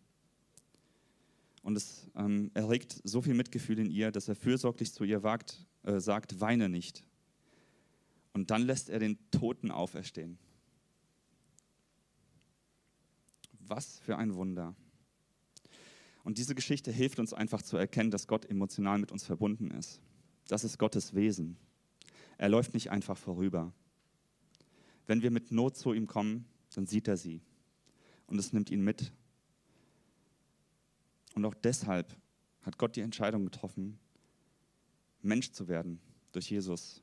[1.63, 5.65] Und es ähm, erregt so viel Mitgefühl in ihr, dass er fürsorglich zu ihr wagt,
[5.83, 7.03] äh, sagt, weine nicht.
[8.33, 10.37] Und dann lässt er den Toten auferstehen.
[13.59, 14.75] Was für ein Wunder.
[16.23, 20.01] Und diese Geschichte hilft uns einfach zu erkennen, dass Gott emotional mit uns verbunden ist.
[20.47, 21.57] Das ist Gottes Wesen.
[22.37, 23.73] Er läuft nicht einfach vorüber.
[25.05, 26.45] Wenn wir mit Not zu ihm kommen,
[26.75, 27.41] dann sieht er sie.
[28.27, 29.13] Und es nimmt ihn mit.
[31.33, 32.15] Und auch deshalb
[32.61, 33.99] hat Gott die Entscheidung getroffen,
[35.21, 35.99] Mensch zu werden
[36.31, 37.01] durch Jesus,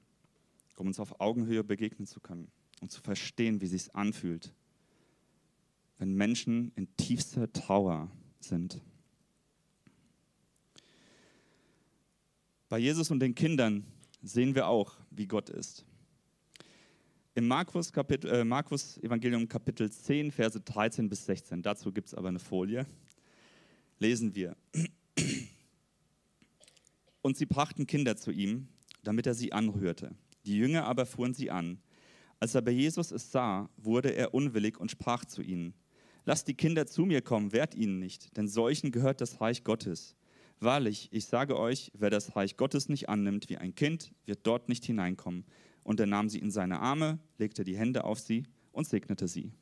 [0.77, 4.55] um uns auf Augenhöhe begegnen zu können und zu verstehen, wie es sich anfühlt,
[5.99, 8.81] wenn Menschen in tiefster Trauer sind.
[12.69, 13.85] Bei Jesus und den Kindern
[14.23, 15.85] sehen wir auch, wie Gott ist.
[17.35, 22.15] Im Markus, Kapitel, äh, Markus Evangelium Kapitel 10, Verse 13 bis 16, dazu gibt es
[22.15, 22.87] aber eine Folie,
[24.01, 24.57] lesen wir.
[27.23, 28.67] Und sie brachten Kinder zu ihm,
[29.05, 30.15] damit er sie anrührte.
[30.47, 31.79] Die Jünger aber fuhren sie an.
[32.41, 35.75] Als aber Jesus es sah, wurde er unwillig und sprach zu ihnen,
[36.27, 40.17] Lasst die Kinder zu mir kommen, wehrt ihnen nicht, denn solchen gehört das Reich Gottes.
[40.59, 44.69] Wahrlich, ich sage euch, wer das Reich Gottes nicht annimmt wie ein Kind, wird dort
[44.69, 45.45] nicht hineinkommen.
[45.83, 49.53] Und er nahm sie in seine Arme, legte die Hände auf sie und segnete sie.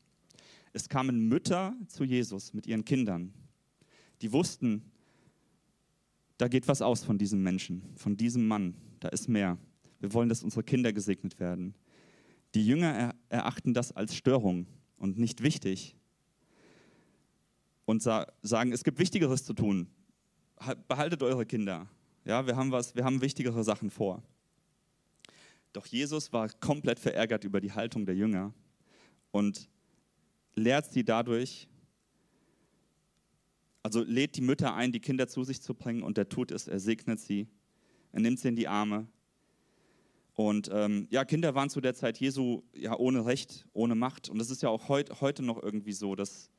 [0.72, 3.32] Es kamen Mütter zu Jesus mit ihren Kindern.
[4.22, 4.82] Die wussten,
[6.38, 8.74] da geht was aus von diesem Menschen, von diesem Mann.
[9.00, 9.58] Da ist mehr.
[10.00, 11.74] Wir wollen, dass unsere Kinder gesegnet werden.
[12.54, 15.96] Die Jünger erachten das als Störung und nicht wichtig
[17.84, 19.88] und sagen, es gibt Wichtigeres zu tun.
[20.88, 21.88] Behaltet eure Kinder.
[22.24, 24.22] Ja, wir haben was, wir haben wichtigere Sachen vor.
[25.72, 28.52] Doch Jesus war komplett verärgert über die Haltung der Jünger
[29.30, 29.68] und
[30.54, 31.68] lehrt sie dadurch,
[33.88, 36.68] also lädt die Mütter ein, die Kinder zu sich zu bringen und er tut es,
[36.68, 37.48] er segnet sie,
[38.12, 39.06] er nimmt sie in die Arme.
[40.34, 44.28] Und ähm, ja, Kinder waren zu der Zeit Jesu ja ohne Recht, ohne Macht.
[44.28, 46.50] Und das ist ja auch heut, heute noch irgendwie so, dass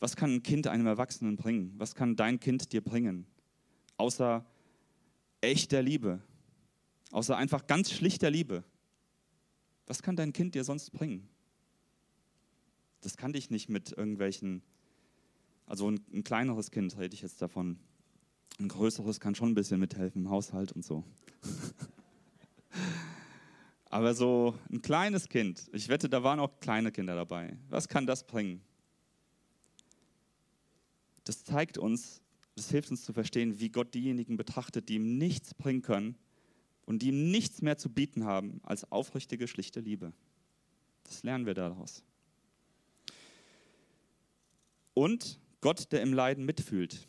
[0.00, 1.74] was kann ein Kind einem Erwachsenen bringen?
[1.76, 3.26] Was kann dein Kind dir bringen?
[3.98, 4.46] Außer
[5.42, 6.22] echter Liebe,
[7.10, 8.64] außer einfach ganz schlichter Liebe.
[9.86, 11.28] Was kann dein Kind dir sonst bringen?
[13.02, 14.62] Das kann dich nicht mit irgendwelchen
[15.68, 17.78] also ein, ein kleineres Kind rede ich jetzt davon.
[18.58, 21.04] Ein größeres kann schon ein bisschen mithelfen im Haushalt und so.
[23.90, 27.56] Aber so ein kleines Kind, ich wette, da waren auch kleine Kinder dabei.
[27.68, 28.62] Was kann das bringen?
[31.24, 32.22] Das zeigt uns,
[32.56, 36.16] das hilft uns zu verstehen, wie Gott diejenigen betrachtet, die ihm nichts bringen können
[36.86, 40.12] und die ihm nichts mehr zu bieten haben als aufrichtige, schlichte Liebe.
[41.04, 42.02] Das lernen wir daraus.
[44.94, 47.08] Und Gott, der im Leiden mitfühlt.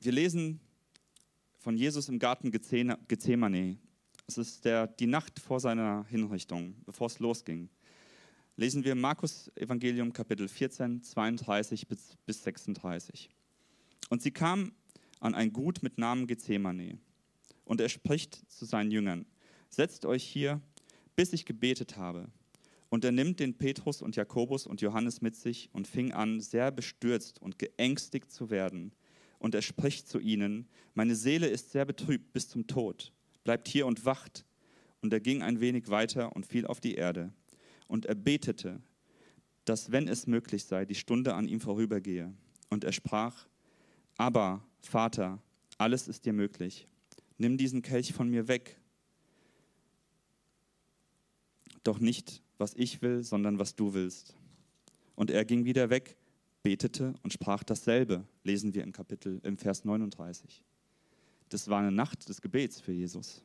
[0.00, 0.60] Wir lesen
[1.58, 3.78] von Jesus im Garten Gethsemane.
[4.26, 7.70] Es ist der, die Nacht vor seiner Hinrichtung, bevor es losging.
[8.56, 13.30] Lesen wir Markus Evangelium Kapitel 14, 32 bis, bis 36.
[14.10, 14.72] Und sie kam
[15.20, 16.98] an ein Gut mit Namen Gethsemane.
[17.64, 19.24] Und er spricht zu seinen Jüngern,
[19.70, 20.60] setzt euch hier,
[21.16, 22.30] bis ich gebetet habe.
[22.90, 26.72] Und er nimmt den Petrus und Jakobus und Johannes mit sich und fing an, sehr
[26.72, 28.92] bestürzt und geängstigt zu werden.
[29.38, 33.12] Und er spricht zu ihnen, meine Seele ist sehr betrübt bis zum Tod.
[33.44, 34.44] Bleibt hier und wacht.
[35.02, 37.32] Und er ging ein wenig weiter und fiel auf die Erde.
[37.86, 38.82] Und er betete,
[39.64, 42.34] dass, wenn es möglich sei, die Stunde an ihm vorübergehe.
[42.70, 43.46] Und er sprach,
[44.16, 45.40] aber Vater,
[45.78, 46.88] alles ist dir möglich.
[47.38, 48.78] Nimm diesen Kelch von mir weg.
[51.84, 54.36] Doch nicht was ich will, sondern was du willst.
[55.16, 56.16] Und er ging wieder weg,
[56.62, 60.62] betete und sprach dasselbe, lesen wir im Kapitel, im Vers 39.
[61.48, 63.42] Das war eine Nacht des Gebets für Jesus.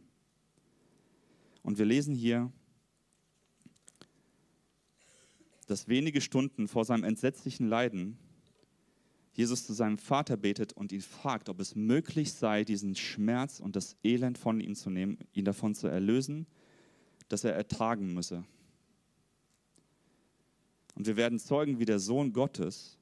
[1.63, 2.51] Und wir lesen hier,
[5.67, 8.17] dass wenige Stunden vor seinem entsetzlichen Leiden
[9.33, 13.75] Jesus zu seinem Vater betet und ihn fragt, ob es möglich sei, diesen Schmerz und
[13.75, 16.45] das Elend von ihm zu nehmen, ihn davon zu erlösen,
[17.27, 18.45] dass er ertragen müsse.
[20.95, 22.97] Und wir werden zeugen, wie der Sohn Gottes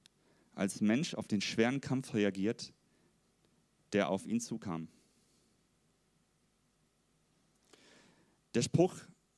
[0.55, 2.73] als Mensch auf den schweren Kampf reagiert,
[3.93, 4.87] der auf ihn zukam.
[8.53, 8.95] Der Spruch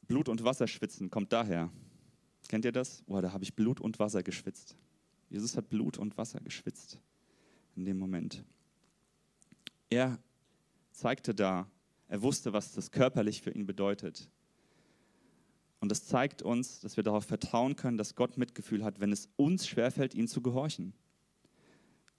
[0.08, 1.72] Blut und Wasser schwitzen kommt daher.
[2.48, 3.04] Kennt ihr das?
[3.08, 4.76] Oh, da habe ich Blut und Wasser geschwitzt.
[5.30, 7.00] Jesus hat Blut und Wasser geschwitzt
[7.76, 8.44] in dem Moment.
[9.90, 10.20] Er
[10.92, 11.70] zeigte da,
[12.08, 14.30] er wusste, was das körperlich für ihn bedeutet.
[15.86, 19.30] Und das zeigt uns, dass wir darauf vertrauen können, dass Gott Mitgefühl hat, wenn es
[19.36, 20.96] uns schwerfällt, ihm zu gehorchen.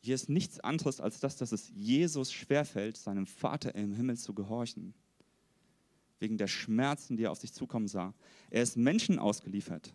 [0.02, 4.34] hier ist nichts anderes als das, dass es Jesus schwerfällt, seinem Vater im Himmel zu
[4.34, 4.94] gehorchen.
[6.20, 8.14] Wegen der Schmerzen, die er auf sich zukommen sah.
[8.50, 9.92] Er ist Menschen ausgeliefert.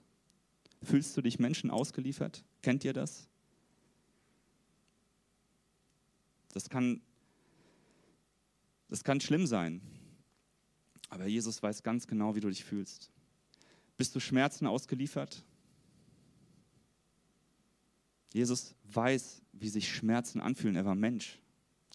[0.84, 2.44] Fühlst du dich Menschen ausgeliefert?
[2.62, 3.30] Kennt ihr das?
[6.50, 7.02] Das kann,
[8.90, 9.80] das kann schlimm sein.
[11.08, 13.14] Aber Jesus weiß ganz genau, wie du dich fühlst.
[14.02, 15.44] Bist du Schmerzen ausgeliefert?
[18.34, 20.76] Jesus weiß, wie sich Schmerzen anfühlen.
[20.76, 21.38] Er war Mensch.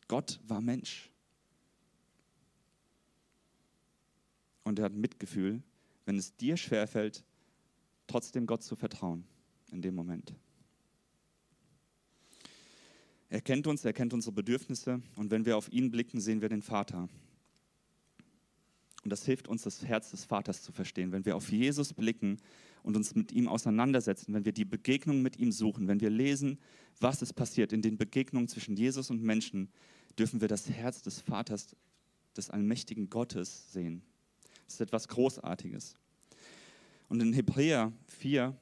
[0.06, 1.10] Gott war Mensch.
[4.62, 5.64] Und er hat Mitgefühl,
[6.04, 7.24] wenn es dir schwerfällt,
[8.06, 9.24] trotzdem Gott zu vertrauen
[9.72, 10.32] in dem Moment.
[13.30, 16.50] Er kennt uns, er kennt unsere Bedürfnisse und wenn wir auf ihn blicken, sehen wir
[16.50, 17.08] den Vater.
[19.06, 21.12] Und das hilft uns, das Herz des Vaters zu verstehen.
[21.12, 22.38] Wenn wir auf Jesus blicken
[22.82, 26.58] und uns mit ihm auseinandersetzen, wenn wir die Begegnung mit ihm suchen, wenn wir lesen,
[26.98, 29.68] was ist passiert in den Begegnungen zwischen Jesus und Menschen,
[30.18, 31.76] dürfen wir das Herz des Vaters,
[32.36, 34.02] des allmächtigen Gottes sehen.
[34.64, 35.94] Das ist etwas Großartiges.
[37.08, 38.56] Und in Hebräer 4,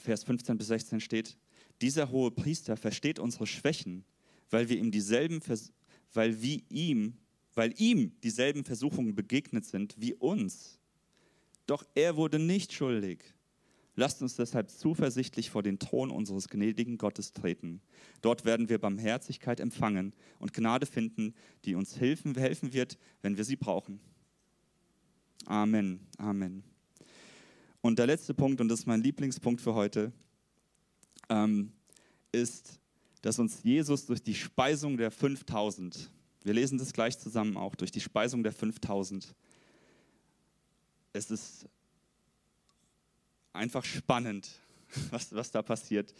[0.00, 1.38] Vers 15 bis 16 steht,
[1.80, 4.04] dieser hohe Priester versteht unsere Schwächen,
[4.50, 5.38] weil wir ihm dieselben,
[6.14, 7.16] weil wir ihm,
[7.54, 10.78] weil ihm dieselben Versuchungen begegnet sind wie uns.
[11.66, 13.22] Doch er wurde nicht schuldig.
[13.94, 17.82] Lasst uns deshalb zuversichtlich vor den Thron unseres gnädigen Gottes treten.
[18.22, 21.34] Dort werden wir Barmherzigkeit empfangen und Gnade finden,
[21.66, 24.00] die uns helfen, helfen wird, wenn wir sie brauchen.
[25.44, 26.00] Amen.
[26.16, 26.64] Amen.
[27.82, 30.12] Und der letzte Punkt, und das ist mein Lieblingspunkt für heute,
[31.28, 31.72] ähm,
[32.30, 32.80] ist,
[33.20, 36.10] dass uns Jesus durch die Speisung der 5000,
[36.44, 39.34] wir lesen das gleich zusammen auch, durch die Speisung der 5000,
[41.12, 41.66] es ist
[43.52, 44.50] einfach spannend,
[45.10, 46.14] was, was da passiert.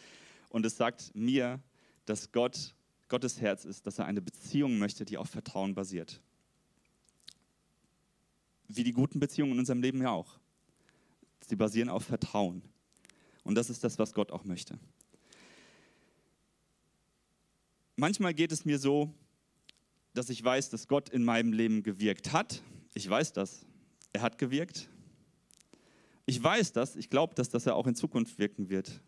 [0.48, 1.60] Und es sagt mir,
[2.04, 2.74] dass Gott,
[3.08, 6.20] Gottes Herz ist, dass er eine Beziehung möchte, die auf Vertrauen basiert.
[8.68, 10.38] Wie die guten Beziehungen in unserem Leben ja auch.
[11.46, 12.62] Sie basieren auf Vertrauen.
[13.44, 14.78] Und das ist das, was Gott auch möchte.
[17.96, 19.12] Manchmal geht es mir so,
[20.14, 22.62] dass ich weiß, dass Gott in meinem Leben gewirkt hat.
[22.94, 23.66] Ich weiß das.
[24.12, 24.88] Er hat gewirkt.
[26.26, 26.96] Ich weiß das.
[26.96, 29.02] Ich glaube, dass, dass er auch in Zukunft wirken wird.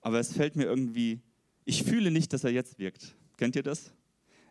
[0.00, 1.20] Aber es fällt mir irgendwie,
[1.64, 3.14] ich fühle nicht, dass er jetzt wirkt.
[3.36, 3.92] Kennt ihr das?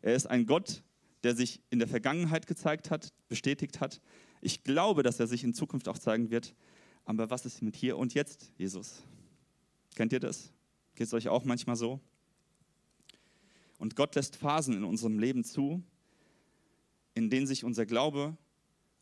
[0.01, 0.83] Er ist ein Gott,
[1.23, 4.01] der sich in der Vergangenheit gezeigt hat, bestätigt hat.
[4.41, 6.55] Ich glaube, dass er sich in Zukunft auch zeigen wird.
[7.05, 9.03] Aber was ist mit hier und jetzt, Jesus?
[9.95, 10.53] Kennt ihr das?
[10.95, 11.99] Geht es euch auch manchmal so?
[13.81, 15.81] Und Gott lässt Phasen in unserem Leben zu,
[17.15, 18.37] in denen sich unser Glaube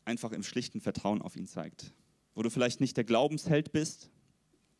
[0.06, 1.92] einfach im schlichten Vertrauen auf ihn zeigt.
[2.34, 4.10] Wo du vielleicht nicht der Glaubensheld bist,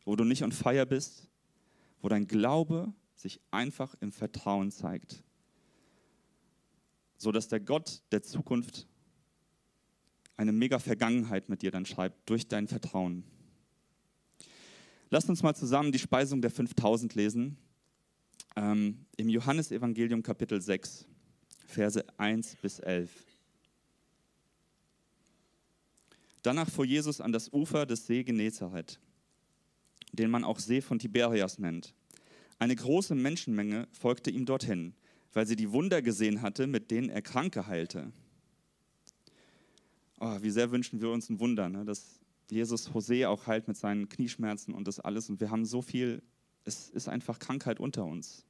[0.03, 1.29] wo du nicht on fire bist,
[2.01, 5.23] wo dein Glaube sich einfach im Vertrauen zeigt.
[7.17, 8.87] So dass der Gott der Zukunft
[10.35, 13.23] eine mega Vergangenheit mit dir dann schreibt durch dein Vertrauen.
[15.11, 17.59] Lasst uns mal zusammen die Speisung der 5000 lesen
[18.55, 21.05] ähm, im Johannesevangelium Kapitel 6,
[21.65, 23.09] Verse 1 bis 11.
[26.41, 28.99] Danach fuhr Jesus an das Ufer des See Genezareth,
[30.11, 31.93] den man auch See von Tiberias nennt.
[32.57, 34.93] Eine große Menschenmenge folgte ihm dorthin,
[35.33, 38.11] weil sie die Wunder gesehen hatte, mit denen er Kranke heilte.
[40.19, 41.85] Oh, wie sehr wünschen wir uns ein Wunder, ne?
[41.85, 45.29] dass Jesus José auch heilt mit seinen Knieschmerzen und das alles.
[45.29, 46.21] Und wir haben so viel
[46.65, 48.45] es ist einfach Krankheit unter uns.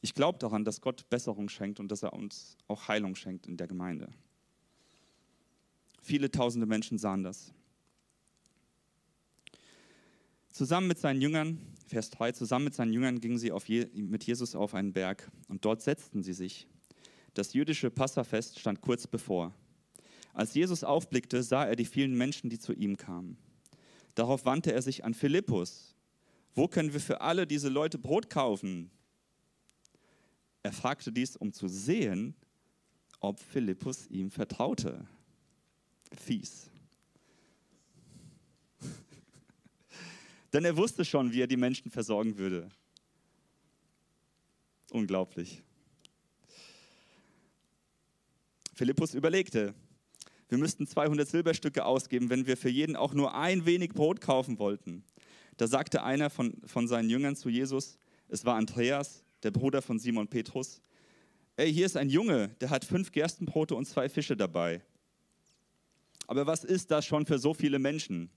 [0.00, 3.56] Ich glaube daran, dass Gott Besserung schenkt und dass er uns auch Heilung schenkt in
[3.56, 4.08] der Gemeinde.
[6.00, 7.52] Viele tausende Menschen sahen das.
[10.50, 14.54] Zusammen mit seinen Jüngern, Vers 3, zusammen mit seinen Jüngern gingen sie Je mit Jesus
[14.54, 16.66] auf einen Berg und dort setzten sie sich.
[17.34, 19.54] Das jüdische Passafest stand kurz bevor.
[20.34, 23.38] Als Jesus aufblickte, sah er die vielen Menschen, die zu ihm kamen.
[24.14, 25.91] Darauf wandte er sich an Philippus
[26.54, 28.90] wo können wir für alle diese Leute Brot kaufen?
[30.62, 32.34] Er fragte dies, um zu sehen,
[33.20, 35.06] ob Philippus ihm vertraute.
[36.16, 36.70] Fies.
[40.52, 42.68] Denn er wusste schon, wie er die Menschen versorgen würde.
[44.90, 45.62] Unglaublich.
[48.74, 49.74] Philippus überlegte,
[50.48, 54.58] wir müssten 200 Silberstücke ausgeben, wenn wir für jeden auch nur ein wenig Brot kaufen
[54.58, 55.02] wollten.
[55.56, 59.98] Da sagte einer von, von seinen Jüngern zu Jesus, es war Andreas, der Bruder von
[59.98, 60.80] Simon Petrus,
[61.56, 64.82] ey, hier ist ein Junge, der hat fünf Gerstenbrote und zwei Fische dabei.
[66.26, 68.30] Aber was ist das schon für so viele Menschen?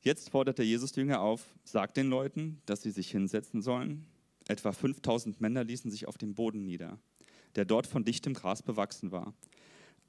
[0.00, 4.06] Jetzt forderte Jesus die Jünger auf, sagt den Leuten, dass sie sich hinsetzen sollen.
[4.46, 6.98] Etwa 5000 Männer ließen sich auf dem Boden nieder,
[7.56, 9.34] der dort von dichtem Gras bewachsen war.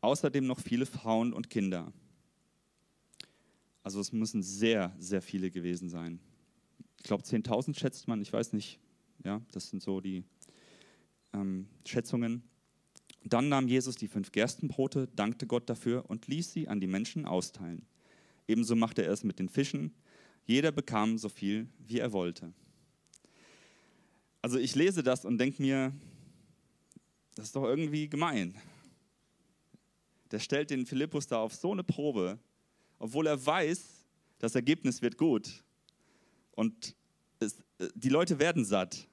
[0.02, 1.92] Außerdem noch viele Frauen und Kinder.
[3.88, 6.20] Also es müssen sehr, sehr viele gewesen sein.
[6.98, 8.82] Ich glaube 10.000 schätzt man, ich weiß nicht.
[9.24, 10.26] Ja, das sind so die
[11.32, 12.44] ähm, Schätzungen.
[13.24, 17.26] Dann nahm Jesus die fünf Gerstenbrote, dankte Gott dafür und ließ sie an die Menschen
[17.26, 17.86] austeilen.
[18.46, 19.94] Ebenso machte er es mit den Fischen.
[20.46, 22.52] Jeder bekam so viel, wie er wollte.
[24.42, 25.94] Also ich lese das und denke mir,
[27.36, 28.54] das ist doch irgendwie gemein.
[30.32, 32.38] Der stellt den Philippus da auf so eine Probe,
[33.00, 34.06] obwohl er weiß,
[34.40, 35.64] das Ergebnis wird gut.
[36.52, 36.96] Und
[37.40, 37.64] es,
[37.96, 39.08] die Leute werden satt.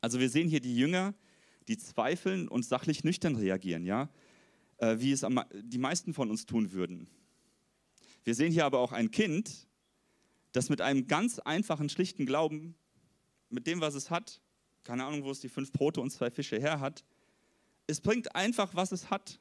[0.00, 1.14] Also wir sehen hier die Jünger,
[1.68, 4.08] die zweifeln und sachlich nüchtern reagieren, ja,
[4.78, 5.24] äh, wie es
[5.62, 7.08] die meisten von uns tun würden.
[8.24, 9.68] Wir sehen hier aber auch ein Kind,
[10.52, 12.74] das mit einem ganz einfachen, schlichten Glauben,
[13.48, 14.40] mit dem, was es hat,
[14.84, 17.04] keine Ahnung, wo es die fünf Brote und zwei Fische her hat,
[17.86, 19.38] es bringt einfach, was es hat.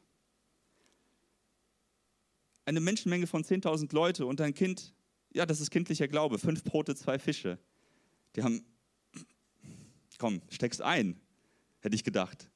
[2.65, 4.93] Eine Menschenmenge von 10.000 Leute und ein Kind,
[5.33, 7.57] ja, das ist kindlicher Glaube, fünf Brote, zwei Fische.
[8.35, 8.63] Die haben,
[10.17, 11.19] komm, steck's ein,
[11.79, 12.49] hätte ich gedacht.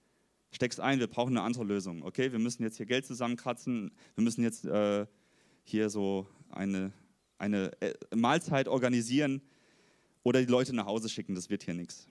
[0.51, 2.03] Steck's ein, wir brauchen eine andere Lösung.
[2.03, 5.05] Okay, wir müssen jetzt hier Geld zusammenkratzen, wir müssen jetzt äh,
[5.63, 6.93] hier so eine,
[7.37, 9.41] eine äh, Mahlzeit organisieren
[10.23, 12.07] oder die Leute nach Hause schicken, das wird hier nichts.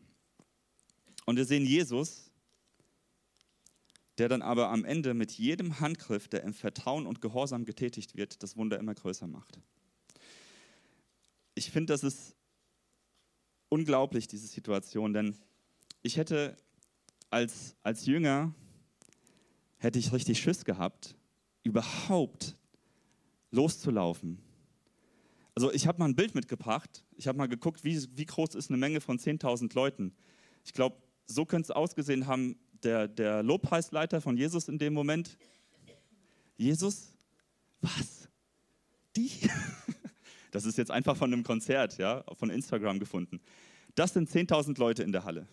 [1.24, 2.30] Und wir sehen Jesus,
[4.18, 8.42] der dann aber am Ende mit jedem Handgriff, der im Vertrauen und Gehorsam getätigt wird,
[8.42, 9.60] das Wunder immer größer macht.
[11.54, 12.36] Ich finde, das ist
[13.68, 15.36] unglaublich, diese Situation, denn
[16.02, 16.56] ich hätte
[17.30, 18.54] als, als Jünger,
[19.78, 21.16] hätte ich richtig Schiss gehabt,
[21.62, 22.56] überhaupt
[23.50, 24.38] loszulaufen.
[25.54, 27.04] Also ich habe mal ein Bild mitgebracht.
[27.16, 30.14] Ich habe mal geguckt, wie, wie groß ist eine Menge von 10.000 Leuten.
[30.64, 30.96] Ich glaube,
[31.26, 35.36] so könnte es ausgesehen haben, der, der Lobpreisleiter von Jesus in dem Moment.
[36.56, 37.12] Jesus?
[37.80, 38.28] Was?
[39.16, 39.30] Die?
[40.50, 43.40] Das ist jetzt einfach von einem Konzert, ja, von Instagram gefunden.
[43.96, 45.48] Das sind 10.000 Leute in der Halle.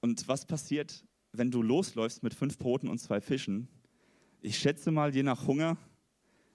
[0.00, 3.68] Und was passiert, wenn du losläufst mit fünf Broten und zwei Fischen
[4.44, 5.78] ich schätze mal, je nach Hunger,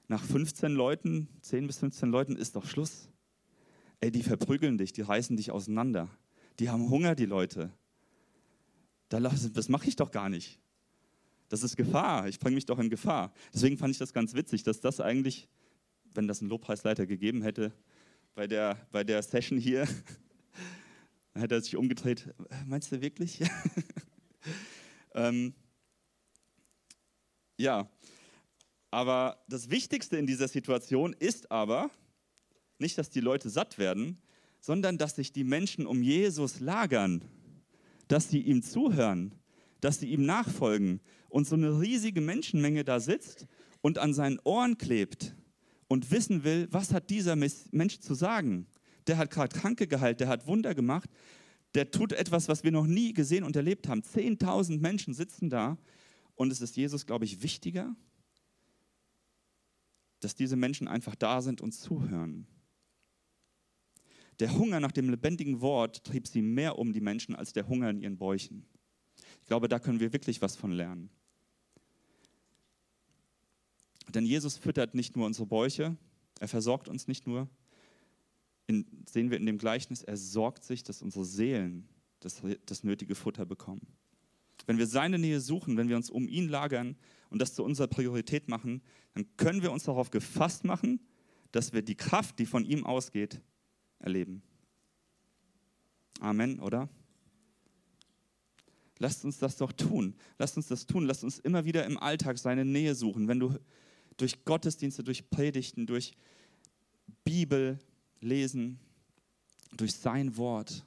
[0.08, 3.10] nach 15 Leuten, 10 bis 15 Leuten ist doch Schluss.
[4.00, 6.08] Ey, die verprügeln dich, die reißen dich auseinander.
[6.60, 7.72] Die haben Hunger, die Leute.
[9.10, 10.60] Das mache ich doch gar nicht.
[11.48, 12.28] Das ist Gefahr.
[12.28, 13.34] Ich bringe mich doch in Gefahr.
[13.52, 15.50] Deswegen fand ich das ganz witzig, dass das eigentlich,
[16.14, 17.74] wenn das einen Lobpreisleiter gegeben hätte,
[18.36, 19.86] bei der, bei der Session hier,
[21.34, 22.32] dann hätte er sich umgedreht.
[22.68, 23.40] Meinst du wirklich?
[25.16, 25.56] ähm,
[27.58, 27.90] ja,
[28.92, 31.90] aber das Wichtigste in dieser Situation ist aber
[32.78, 34.22] nicht, dass die Leute satt werden,
[34.60, 37.24] sondern dass sich die Menschen um Jesus lagern,
[38.08, 39.34] dass sie ihm zuhören,
[39.82, 43.48] dass sie ihm nachfolgen und so eine riesige Menschenmenge da sitzt
[43.82, 45.36] und an seinen Ohren klebt
[45.88, 48.68] und wissen will, was hat dieser Mensch zu sagen.
[49.08, 51.10] Der hat gerade Kranke geheilt, der hat Wunder gemacht,
[51.76, 54.04] der tut etwas, was wir noch nie gesehen und erlebt haben.
[54.04, 55.78] Zehntausend Menschen sitzen da
[56.36, 57.96] und es ist Jesus, glaube ich, wichtiger,
[60.20, 62.48] dass diese Menschen einfach da sind und zuhören.
[64.40, 67.90] Der Hunger nach dem lebendigen Wort trieb sie mehr um die Menschen als der Hunger
[67.90, 68.66] in ihren Bäuchen.
[69.42, 71.10] Ich glaube, da können wir wirklich was von lernen.
[74.08, 75.98] Denn Jesus füttert nicht nur unsere Bäuche,
[76.40, 77.50] er versorgt uns nicht nur,
[78.66, 83.16] in, sehen wir in dem Gleichnis, er sorgt sich, dass unsere Seelen das, das nötige
[83.16, 83.86] Futter bekommen.
[84.66, 86.96] Wenn wir seine Nähe suchen, wenn wir uns um ihn lagern
[87.30, 88.82] und das zu unserer Priorität machen,
[89.14, 91.00] dann können wir uns darauf gefasst machen,
[91.52, 93.42] dass wir die Kraft, die von ihm ausgeht,
[94.00, 94.42] erleben.
[96.20, 96.90] Amen, oder?
[98.98, 100.16] Lasst uns das doch tun.
[100.38, 101.06] Lasst uns das tun.
[101.06, 103.28] Lasst uns immer wieder im Alltag seine Nähe suchen.
[103.28, 103.58] Wenn du
[104.18, 106.14] durch Gottesdienste, durch Predigten, durch
[107.24, 107.80] Bibel
[108.20, 108.80] lesen,
[109.72, 110.86] durch sein Wort,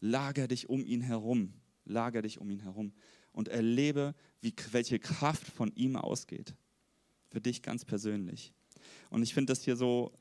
[0.00, 1.52] lager dich um ihn herum
[1.86, 2.92] lager dich um ihn herum
[3.32, 6.54] und erlebe, wie, welche Kraft von ihm ausgeht.
[7.30, 8.52] Für dich ganz persönlich.
[9.10, 10.12] Und ich finde das hier so,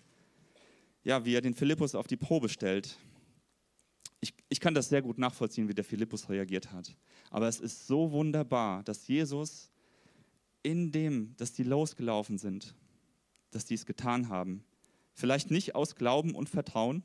[1.05, 2.97] ja, wie er den Philippus auf die Probe stellt.
[4.19, 6.97] Ich, ich kann das sehr gut nachvollziehen, wie der Philippus reagiert hat.
[7.29, 9.71] Aber es ist so wunderbar, dass Jesus
[10.63, 12.75] in dem, dass die losgelaufen sind,
[13.51, 14.65] dass die es getan haben,
[15.13, 17.03] vielleicht nicht aus Glauben und Vertrauen,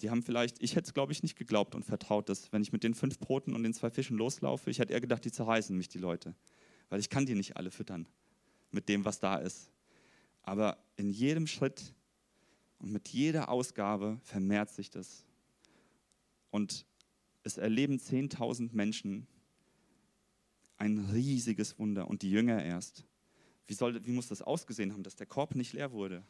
[0.00, 2.72] die haben vielleicht, ich hätte es glaube ich nicht geglaubt und vertraut, dass wenn ich
[2.72, 5.76] mit den fünf Broten und den zwei Fischen loslaufe, ich hätte eher gedacht, die zerreißen
[5.76, 6.34] mich die Leute,
[6.88, 8.08] weil ich kann die nicht alle füttern
[8.70, 9.70] mit dem, was da ist.
[10.42, 11.94] Aber in jedem Schritt
[12.78, 15.26] Und mit jeder Ausgabe vermehrt sich das.
[16.50, 16.86] Und
[17.42, 19.26] es erleben 10.000 Menschen
[20.78, 23.04] ein riesiges Wunder und die Jünger erst.
[23.66, 26.24] Wie, soll, wie muss das ausgesehen haben, dass der Korb nicht leer wurde?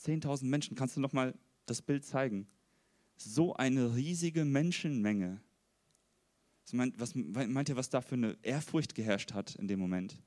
[0.00, 1.34] 10.000 Menschen, kannst du noch mal
[1.66, 2.48] das Bild zeigen?
[3.16, 5.40] So eine riesige Menschenmenge.
[6.64, 10.20] Was meint, was meint ihr, was da für eine Ehrfurcht geherrscht hat in dem Moment?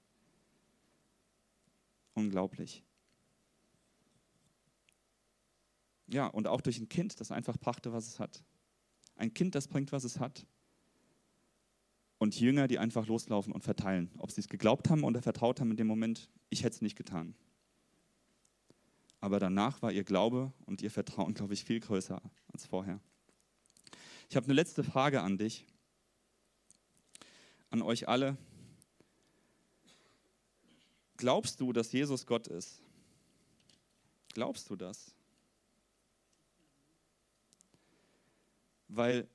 [2.13, 2.83] Unglaublich.
[6.07, 8.43] Ja, und auch durch ein Kind, das einfach brachte, was es hat.
[9.15, 10.45] Ein Kind, das bringt, was es hat.
[12.17, 14.11] Und Jünger, die einfach loslaufen und verteilen.
[14.17, 16.95] Ob sie es geglaubt haben oder vertraut haben in dem Moment, ich hätte es nicht
[16.95, 17.35] getan.
[19.19, 22.99] Aber danach war ihr Glaube und ihr Vertrauen, glaube ich, viel größer als vorher.
[24.29, 25.65] Ich habe eine letzte Frage an dich,
[27.69, 28.37] an euch alle.
[31.23, 32.81] Glaubst du, dass Jesus Gott ist?
[34.33, 35.15] Glaubst du das?
[38.89, 39.29] Weil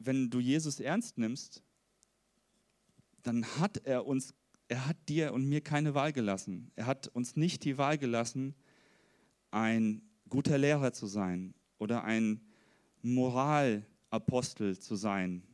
[0.00, 1.62] wenn du Jesus ernst nimmst,
[3.22, 4.34] dann hat er uns,
[4.66, 6.72] er hat dir und mir keine Wahl gelassen.
[6.74, 8.56] Er hat uns nicht die Wahl gelassen,
[9.52, 12.40] ein guter Lehrer zu sein oder ein
[13.02, 15.44] Moralapostel zu sein,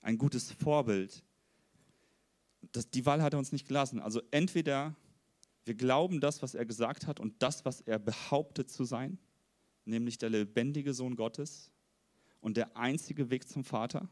[0.00, 1.22] ein gutes Vorbild.
[2.72, 4.00] Das, die Wahl hat er uns nicht gelassen.
[4.00, 4.96] Also entweder
[5.64, 9.18] wir glauben das, was er gesagt hat und das, was er behauptet zu sein,
[9.84, 11.72] nämlich der lebendige Sohn Gottes,
[12.42, 14.08] und der einzige Weg zum Vater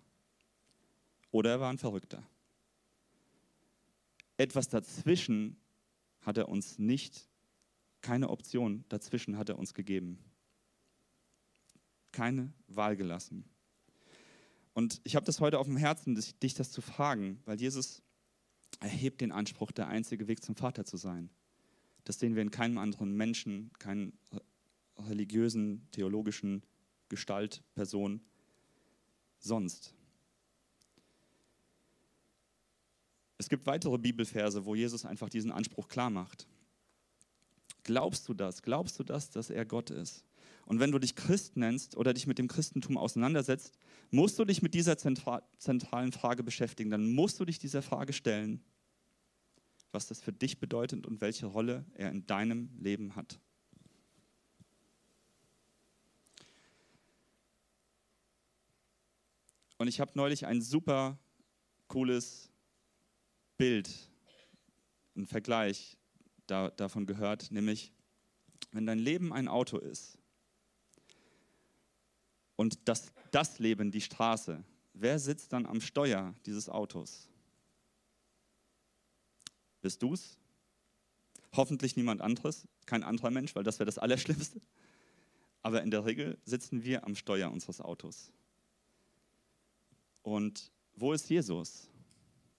[1.30, 2.26] oder er war ein Verrückter.
[4.38, 5.56] Etwas dazwischen
[6.22, 7.28] hat er uns nicht,
[8.00, 10.18] keine Option dazwischen hat er uns gegeben.
[12.12, 13.44] Keine Wahl gelassen.
[14.72, 18.02] Und ich habe das heute auf dem Herzen, dich das zu fragen, weil Jesus
[18.78, 21.28] erhebt den Anspruch, der einzige Weg zum Vater zu sein.
[22.04, 24.12] Das sehen wir in keinem anderen Menschen, keinen
[24.96, 26.62] religiösen, theologischen
[27.08, 28.20] Gestalt, Person
[29.38, 29.94] sonst.
[33.38, 36.46] Es gibt weitere Bibelverse, wo Jesus einfach diesen Anspruch klar macht.
[37.84, 38.62] Glaubst du das?
[38.62, 40.24] Glaubst du das, dass er Gott ist?
[40.66, 43.72] Und wenn du dich Christ nennst oder dich mit dem Christentum auseinandersetzt,
[44.10, 46.90] musst du dich mit dieser zentralen Frage beschäftigen.
[46.90, 48.62] Dann musst du dich dieser Frage stellen,
[49.92, 53.40] was das für dich bedeutet und welche Rolle er in deinem Leben hat.
[59.78, 61.18] Und ich habe neulich ein super
[61.88, 62.50] cooles
[63.56, 63.88] Bild,
[65.16, 65.96] einen Vergleich
[66.46, 67.90] da, davon gehört, nämlich
[68.72, 70.18] wenn dein Leben ein Auto ist
[72.56, 74.62] und das, das Leben die Straße,
[74.92, 77.29] wer sitzt dann am Steuer dieses Autos?
[79.80, 80.38] Bist du es?
[81.52, 84.60] Hoffentlich niemand anderes, kein anderer Mensch, weil das wäre das Allerschlimmste.
[85.62, 88.32] Aber in der Regel sitzen wir am Steuer unseres Autos.
[90.22, 91.88] Und wo ist Jesus?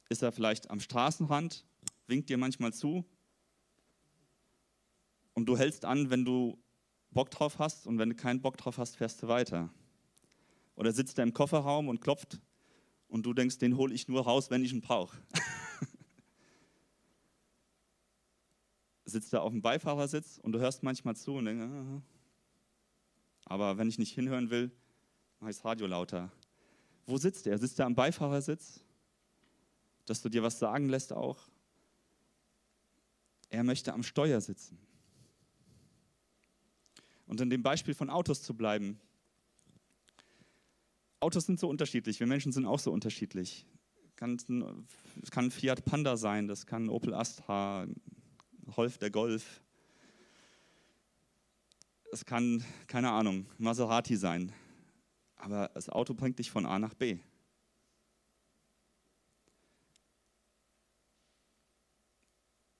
[0.09, 1.65] Ist er vielleicht am Straßenrand,
[2.07, 3.05] winkt dir manchmal zu
[5.33, 6.61] und du hältst an, wenn du
[7.11, 9.69] Bock drauf hast und wenn du keinen Bock drauf hast, fährst du weiter.
[10.75, 12.39] Oder sitzt er im Kofferraum und klopft
[13.07, 15.17] und du denkst, den hole ich nur raus, wenn ich ihn brauche.
[19.11, 22.01] sitzt er auf dem Beifahrersitz und du hörst manchmal zu und denkst, ah.
[23.45, 24.71] aber wenn ich nicht hinhören will,
[25.39, 26.31] mache ich das Radio lauter.
[27.05, 27.57] Wo sitzt er?
[27.57, 28.83] Sitzt er am Beifahrersitz?
[30.05, 31.49] Dass du dir was sagen lässt auch?
[33.49, 34.79] Er möchte am Steuer sitzen.
[37.25, 38.99] Und in dem Beispiel von Autos zu bleiben.
[41.19, 43.65] Autos sind so unterschiedlich, wir Menschen sind auch so unterschiedlich.
[44.15, 47.87] Es kann ein Fiat Panda sein, das kann ein Opel Astra,
[48.75, 49.61] Rolf der Golf.
[52.11, 54.53] Es kann, keine Ahnung, Maserati sein
[55.41, 57.17] aber das Auto bringt dich von A nach B.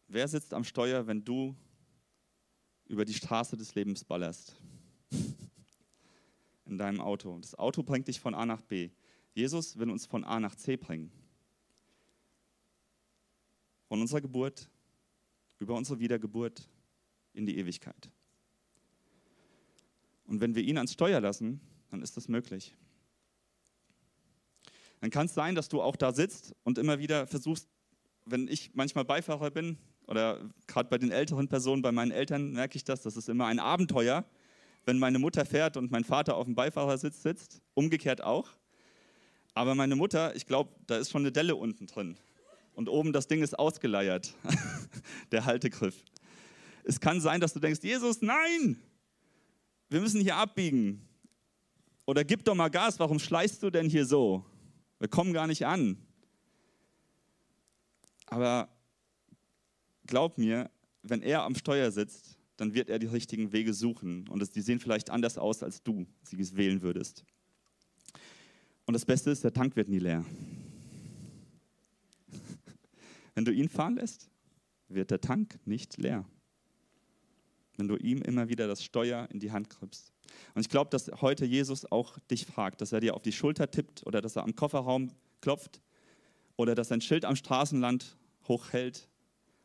[0.07, 1.55] Wer sitzt am Steuer, wenn du
[2.85, 4.55] über die Straße des Lebens ballerst?
[6.65, 7.37] In deinem Auto.
[7.39, 8.91] Das Auto bringt dich von A nach B.
[9.33, 11.11] Jesus will uns von A nach C bringen.
[13.87, 14.69] Von unserer Geburt
[15.62, 16.68] über unsere Wiedergeburt
[17.34, 18.09] in die Ewigkeit.
[20.26, 22.76] Und wenn wir ihn ans Steuer lassen, dann ist das möglich.
[25.01, 27.70] Dann kann es sein, dass du auch da sitzt und immer wieder versuchst,
[28.26, 32.76] wenn ich manchmal Beifahrer bin oder gerade bei den älteren Personen, bei meinen Eltern merke
[32.76, 34.26] ich das, das ist immer ein Abenteuer,
[34.86, 38.49] wenn meine Mutter fährt und mein Vater auf dem Beifahrersitz sitzt, umgekehrt auch.
[39.53, 42.18] Aber meine Mutter, ich glaube, da ist schon eine Delle unten drin.
[42.74, 44.34] Und oben das Ding ist ausgeleiert,
[45.32, 45.95] der Haltegriff.
[46.84, 48.82] Es kann sein, dass du denkst, Jesus, nein!
[49.91, 51.01] wir müssen hier abbiegen.
[52.07, 54.43] Oder gib doch mal Gas, warum schleißt du denn hier so?
[54.99, 55.97] Wir kommen gar nicht an.
[58.26, 58.69] Aber
[60.07, 60.72] glaub mir,
[61.03, 64.28] wenn er am Steuer sitzt, dann wird er die richtigen Wege suchen.
[64.30, 67.26] Und die sehen vielleicht anders aus, als du sie wählen würdest.
[68.86, 70.24] Und das Beste ist, der Tank wird nie leer.
[73.34, 74.29] Wenn du ihn fahren lässt,
[74.88, 76.25] wird der Tank nicht leer.
[77.77, 80.11] Wenn du ihm immer wieder das Steuer in die Hand kriegst.
[80.53, 83.71] Und ich glaube, dass heute Jesus auch dich fragt, dass er dir auf die Schulter
[83.71, 85.11] tippt oder dass er am Kofferraum
[85.41, 85.82] klopft
[86.57, 88.17] oder dass er ein Schild am Straßenland
[88.47, 89.09] hochhält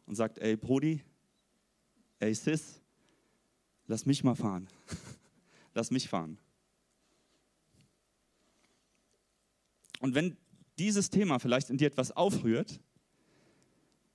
[0.07, 1.03] und sagt, ey Brudi,
[2.21, 2.81] ey Sis,
[3.87, 4.69] lass mich mal fahren.
[5.75, 6.39] lass mich fahren.
[10.01, 10.37] Und wenn
[10.79, 12.81] dieses Thema vielleicht in dir etwas aufrührt,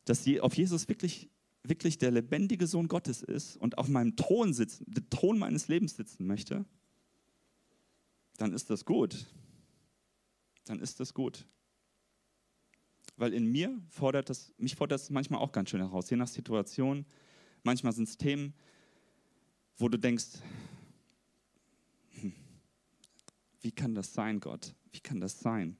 [0.05, 1.29] dass auf Jesus wirklich,
[1.63, 5.95] wirklich der lebendige Sohn Gottes ist und auf meinem Thron sitzen, der Thron meines Lebens
[5.95, 6.65] sitzen möchte,
[8.37, 9.27] dann ist das gut.
[10.65, 11.45] Dann ist das gut.
[13.17, 16.27] Weil in mir fordert das, mich fordert das manchmal auch ganz schön heraus, je nach
[16.27, 17.05] Situation.
[17.63, 18.53] Manchmal sind es Themen,
[19.77, 20.39] wo du denkst,
[22.19, 22.33] hm,
[23.61, 24.73] wie kann das sein, Gott?
[24.91, 25.77] Wie kann das sein?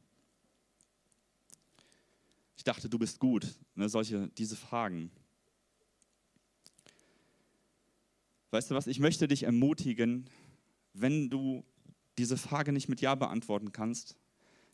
[2.61, 3.57] Ich dachte, du bist gut.
[3.73, 5.09] Ne, solche, diese Fragen.
[8.51, 10.29] Weißt du was, ich möchte dich ermutigen,
[10.93, 11.65] wenn du
[12.19, 14.15] diese Frage nicht mit Ja beantworten kannst,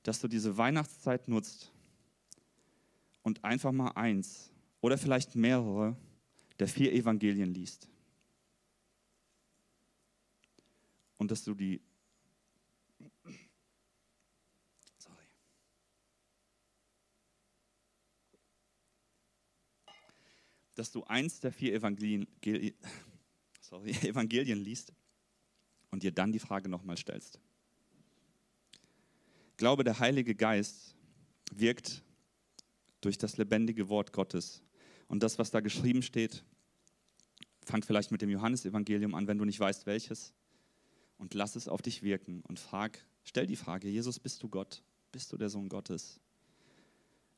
[0.04, 1.72] dass du diese Weihnachtszeit nutzt
[3.22, 5.96] und einfach mal eins oder vielleicht mehrere
[6.60, 7.88] der vier Evangelien liest.
[11.16, 11.80] Und dass du die
[20.78, 22.28] dass du eins der vier Evangelien,
[23.62, 24.94] sorry, Evangelien liest
[25.90, 27.40] und dir dann die Frage nochmal stellst.
[29.58, 30.96] Glaube, der Heilige Geist
[31.52, 32.04] wirkt
[33.02, 34.62] durch das lebendige Wort Gottes.
[35.08, 36.44] Und das, was da geschrieben steht,
[37.64, 40.34] fang vielleicht mit dem Johannesevangelium an, wenn du nicht weißt, welches.
[41.18, 44.84] Und lass es auf dich wirken und frag, stell die Frage, Jesus, bist du Gott?
[45.12, 46.20] Bist du der Sohn Gottes?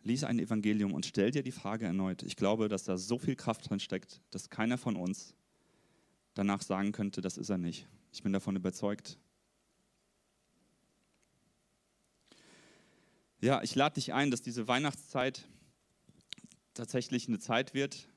[0.04, 2.24] Lies ein Evangelium und stell dir die Frage erneut.
[2.24, 5.36] Ich glaube, dass da so viel Kraft drin steckt, dass keiner von uns
[6.34, 7.88] danach sagen könnte, das ist er nicht.
[8.12, 9.18] Ich bin davon überzeugt.
[13.41, 15.47] Ja, ich lade dich ein, dass diese Weihnachtszeit
[16.74, 18.10] tatsächlich eine Zeit wird,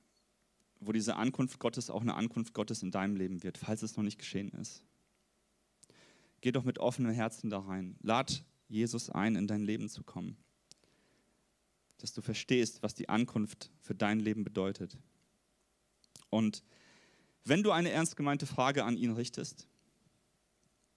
[0.80, 4.04] wo diese Ankunft Gottes auch eine Ankunft Gottes in deinem Leben wird, falls es noch
[4.04, 4.82] nicht geschehen ist.
[6.40, 7.96] Geh doch mit offenem Herzen da rein.
[8.02, 10.36] Lad Jesus ein, in dein Leben zu kommen
[12.02, 14.98] dass du verstehst, was die Ankunft für dein Leben bedeutet.
[16.30, 16.64] Und
[17.44, 19.68] wenn du eine ernst gemeinte Frage an ihn richtest,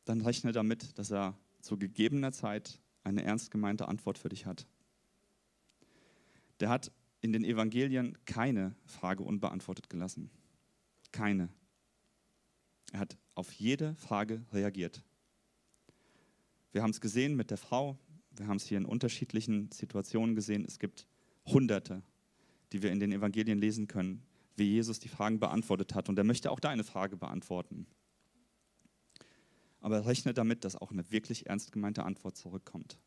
[0.05, 4.65] dann rechne damit, dass er zu gegebener Zeit eine ernst gemeinte Antwort für dich hat.
[6.59, 6.91] Der hat
[7.21, 10.29] in den Evangelien keine Frage unbeantwortet gelassen.
[11.11, 11.49] Keine.
[12.91, 15.03] Er hat auf jede Frage reagiert.
[16.71, 17.97] Wir haben es gesehen mit der Frau,
[18.37, 20.65] wir haben es hier in unterschiedlichen Situationen gesehen.
[20.65, 21.07] Es gibt
[21.45, 22.03] Hunderte,
[22.71, 24.23] die wir in den Evangelien lesen können,
[24.55, 26.09] wie Jesus die Fragen beantwortet hat.
[26.09, 27.87] Und er möchte auch deine Frage beantworten.
[29.81, 32.97] Aber rechne damit, dass auch eine wirklich ernst gemeinte Antwort zurückkommt.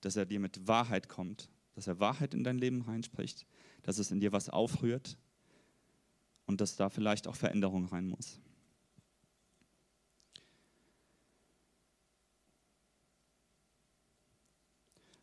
[0.00, 3.46] Dass er dir mit Wahrheit kommt, dass er Wahrheit in dein Leben reinspricht,
[3.82, 5.18] dass es in dir was aufrührt
[6.46, 8.40] und dass da vielleicht auch Veränderung rein muss.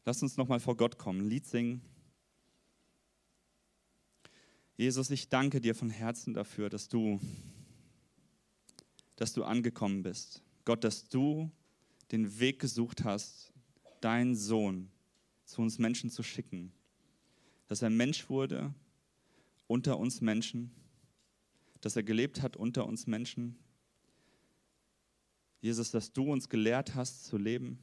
[0.06, 1.82] Lass uns nochmal vor Gott kommen, ein Lied singen.
[4.76, 7.22] Jesus, ich danke dir von Herzen dafür, dass du,
[9.16, 10.43] dass du angekommen bist.
[10.66, 11.49] Gott, dass du
[12.12, 13.54] den Weg gesucht hast,
[14.01, 14.91] deinen Sohn
[15.45, 16.74] zu uns Menschen zu schicken.
[17.68, 18.74] Dass er Mensch wurde
[19.68, 20.72] unter uns Menschen,
[21.80, 23.58] dass er gelebt hat unter uns Menschen.
[25.62, 27.80] Jesus, dass du uns gelehrt hast zu leben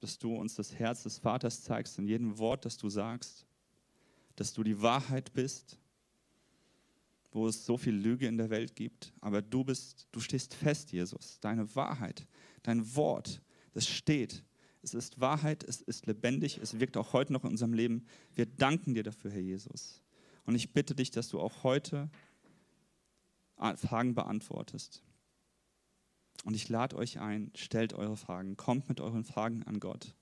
[0.00, 3.46] dass du uns das Herz des Vaters zeigst in jedem Wort, das du sagst,
[4.36, 5.78] dass du die Wahrheit bist,
[7.32, 10.92] wo es so viel Lüge in der Welt gibt, aber du bist, du stehst fest,
[10.92, 12.26] Jesus, deine Wahrheit,
[12.62, 13.42] dein Wort,
[13.72, 14.44] das steht.
[14.82, 18.06] Es ist Wahrheit, es ist lebendig, es wirkt auch heute noch in unserem Leben.
[18.34, 20.02] Wir danken dir dafür, Herr Jesus.
[20.44, 22.08] Und ich bitte dich, dass du auch heute
[23.74, 25.02] Fragen beantwortest.
[26.44, 30.14] Und ich lade euch ein, stellt eure Fragen, kommt mit euren Fragen an Gott.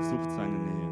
[0.00, 0.83] Sucht seine Nähe.